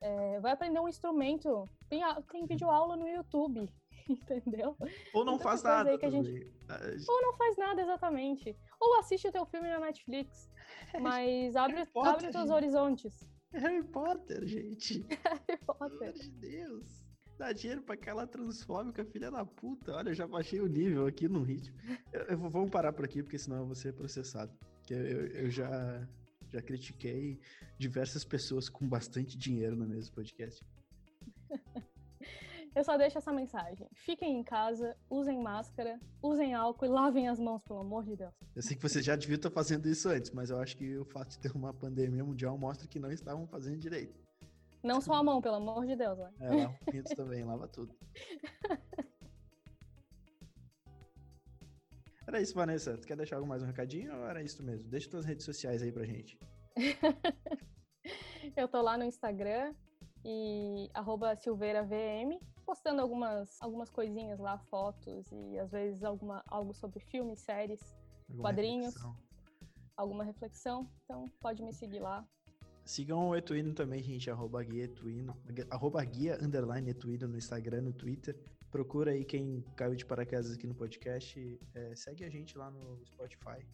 É, 0.00 0.40
vai 0.40 0.52
aprender 0.52 0.80
um 0.80 0.88
instrumento. 0.88 1.68
Tem, 1.88 2.00
tem 2.30 2.46
vídeo 2.46 2.70
aula 2.70 2.96
no 2.96 3.08
YouTube, 3.08 3.68
entendeu? 4.08 4.76
Ou 5.12 5.24
não 5.24 5.38
faz 5.38 5.62
nada. 5.62 5.98
Gente... 5.98 6.50
Ou 7.08 7.22
não 7.22 7.36
faz 7.36 7.56
nada, 7.56 7.82
exatamente. 7.82 8.56
Ou 8.80 8.98
assiste 8.98 9.28
o 9.28 9.32
teu 9.32 9.44
filme 9.46 9.68
na 9.68 9.80
Netflix. 9.80 10.50
Mas 11.00 11.56
abre, 11.56 11.84
Potter, 11.86 12.12
abre 12.12 12.30
teus 12.30 12.50
horizontes. 12.50 13.28
Harry 13.52 13.82
Potter, 13.84 14.46
gente. 14.46 15.06
Harry 15.24 15.58
Potter. 15.66 15.98
Pelo 15.98 16.04
amor 16.04 16.12
de 16.12 16.30
Deus. 16.30 17.05
Dá 17.38 17.52
dinheiro 17.52 17.82
pra 17.82 17.94
aquela 17.94 18.26
transfóbica 18.26 19.04
filha 19.04 19.30
da 19.30 19.44
puta. 19.44 19.92
Olha, 19.92 20.14
já 20.14 20.26
baixei 20.26 20.60
o 20.60 20.66
nível 20.66 21.06
aqui 21.06 21.28
no 21.28 21.42
ritmo. 21.42 21.76
Eu, 22.12 22.22
eu, 22.22 22.38
vamos 22.38 22.70
parar 22.70 22.92
por 22.92 23.04
aqui, 23.04 23.22
porque 23.22 23.38
senão 23.38 23.58
eu 23.58 23.66
vou 23.66 23.74
ser 23.74 23.92
processado. 23.92 24.52
Eu, 24.88 24.98
eu, 24.98 25.26
eu 25.26 25.50
já, 25.50 26.08
já 26.48 26.62
critiquei 26.62 27.38
diversas 27.78 28.24
pessoas 28.24 28.68
com 28.68 28.88
bastante 28.88 29.36
dinheiro 29.36 29.76
no 29.76 29.86
mesmo 29.86 30.14
podcast. 30.14 30.64
Eu 32.76 32.84
só 32.84 32.98
deixo 32.98 33.16
essa 33.16 33.32
mensagem. 33.32 33.88
Fiquem 33.94 34.38
em 34.38 34.44
casa, 34.44 34.94
usem 35.08 35.42
máscara, 35.42 35.98
usem 36.22 36.52
álcool 36.52 36.84
e 36.84 36.88
lavem 36.88 37.26
as 37.26 37.40
mãos, 37.40 37.62
pelo 37.62 37.78
amor 37.78 38.04
de 38.04 38.14
Deus. 38.14 38.34
Eu 38.54 38.60
sei 38.60 38.76
que 38.76 38.82
você 38.82 39.00
já 39.00 39.16
devia 39.16 39.36
estar 39.36 39.50
fazendo 39.50 39.88
isso 39.88 40.10
antes, 40.10 40.30
mas 40.30 40.50
eu 40.50 40.58
acho 40.60 40.76
que 40.76 40.94
o 40.98 41.04
fato 41.06 41.30
de 41.30 41.38
ter 41.38 41.52
uma 41.52 41.72
pandemia 41.72 42.22
mundial 42.22 42.58
mostra 42.58 42.86
que 42.86 42.98
não 42.98 43.10
estavam 43.10 43.46
fazendo 43.46 43.78
direito. 43.78 44.25
Não 44.86 45.00
só 45.00 45.14
a 45.14 45.22
mão, 45.22 45.40
pelo 45.40 45.56
amor 45.56 45.84
de 45.84 45.96
Deus, 45.96 46.16
né? 46.16 46.30
É, 46.38 46.54
lava 46.54 46.78
o 46.80 46.84
pinto 46.92 47.14
também, 47.16 47.42
lava 47.44 47.66
tudo. 47.66 47.92
Era 52.26 52.40
isso, 52.40 52.54
Vanessa. 52.54 52.96
Tu 52.96 53.06
quer 53.06 53.16
deixar 53.16 53.36
algo 53.36 53.48
mais 53.48 53.62
um 53.62 53.66
recadinho 53.66 54.12
ou 54.12 54.26
era 54.26 54.42
isso 54.42 54.60
mesmo? 54.62 54.88
Deixa 54.88 55.08
tuas 55.08 55.24
redes 55.24 55.44
sociais 55.44 55.80
aí 55.80 55.92
pra 55.92 56.04
gente. 56.04 56.36
eu 58.56 58.66
tô 58.66 58.82
lá 58.82 58.98
no 58.98 59.04
Instagram 59.04 59.72
e 60.24 60.90
silveiravm, 61.40 62.40
postando 62.64 63.00
algumas, 63.00 63.62
algumas 63.62 63.90
coisinhas 63.90 64.40
lá, 64.40 64.58
fotos 64.58 65.30
e 65.30 65.56
às 65.56 65.70
vezes 65.70 66.02
alguma, 66.02 66.42
algo 66.48 66.74
sobre 66.74 66.98
filmes, 66.98 67.38
séries, 67.40 67.80
alguma 68.28 68.42
quadrinhos, 68.42 68.94
reflexão. 68.94 69.16
alguma 69.96 70.24
reflexão. 70.24 70.90
Então 71.04 71.30
pode 71.40 71.62
me 71.62 71.72
seguir 71.72 72.00
lá. 72.00 72.26
Sigam 72.86 73.30
o 73.30 73.34
Etuino 73.34 73.74
também, 73.74 74.00
gente, 74.00 74.30
arroba 74.30 74.62
guia 74.62 74.84
Etuino, 74.84 75.36
arroba 75.70 76.04
guia 76.04 76.38
underline 76.40 76.88
Etuino 76.88 77.26
no 77.26 77.36
Instagram, 77.36 77.80
no 77.82 77.92
Twitter. 77.92 78.38
Procura 78.70 79.10
aí 79.10 79.24
quem 79.24 79.60
caiu 79.74 79.96
de 79.96 80.06
paraquedas 80.06 80.52
aqui 80.52 80.68
no 80.68 80.74
podcast, 80.74 81.60
é, 81.74 81.96
segue 81.96 82.24
a 82.24 82.30
gente 82.30 82.56
lá 82.56 82.70
no 82.70 83.04
Spotify. 83.04 83.66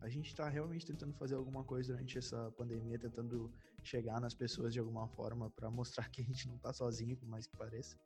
A 0.00 0.08
gente 0.08 0.26
está 0.26 0.48
realmente 0.48 0.84
tentando 0.84 1.14
fazer 1.14 1.36
alguma 1.36 1.62
coisa 1.62 1.92
durante 1.92 2.18
essa 2.18 2.50
pandemia, 2.56 2.98
tentando 2.98 3.48
chegar 3.84 4.20
nas 4.20 4.34
pessoas 4.34 4.72
de 4.72 4.80
alguma 4.80 5.06
forma 5.06 5.48
para 5.50 5.70
mostrar 5.70 6.08
que 6.10 6.20
a 6.20 6.24
gente 6.24 6.48
não 6.48 6.56
está 6.56 6.72
sozinho, 6.72 7.16
por 7.16 7.28
mais 7.28 7.46
que 7.46 7.56
pareça. 7.56 7.96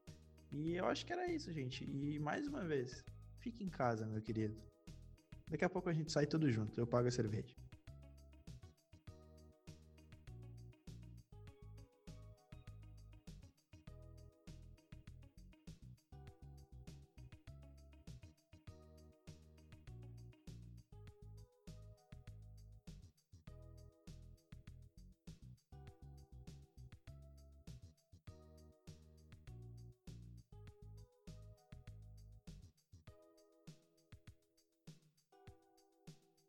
E 0.53 0.75
eu 0.75 0.85
acho 0.85 1.07
que 1.07 1.15
era 1.15 1.33
isso, 1.33 1.51
gente. 1.51 1.83
E 1.83 2.19
mais 2.19 2.47
uma 2.47 2.63
vez, 2.63 3.03
fique 3.39 3.65
em 3.65 3.71
casa, 3.71 4.07
meu 4.07 4.21
querido. 4.21 4.55
Daqui 5.49 5.65
a 5.65 5.71
pouco 5.71 5.89
a 5.89 5.95
gente 5.95 6.13
sai 6.13 6.27
tudo 6.27 6.51
junto, 6.51 6.79
eu 6.79 6.87
pago 6.87 7.09
a 7.09 7.11
cerveja. 7.11 7.57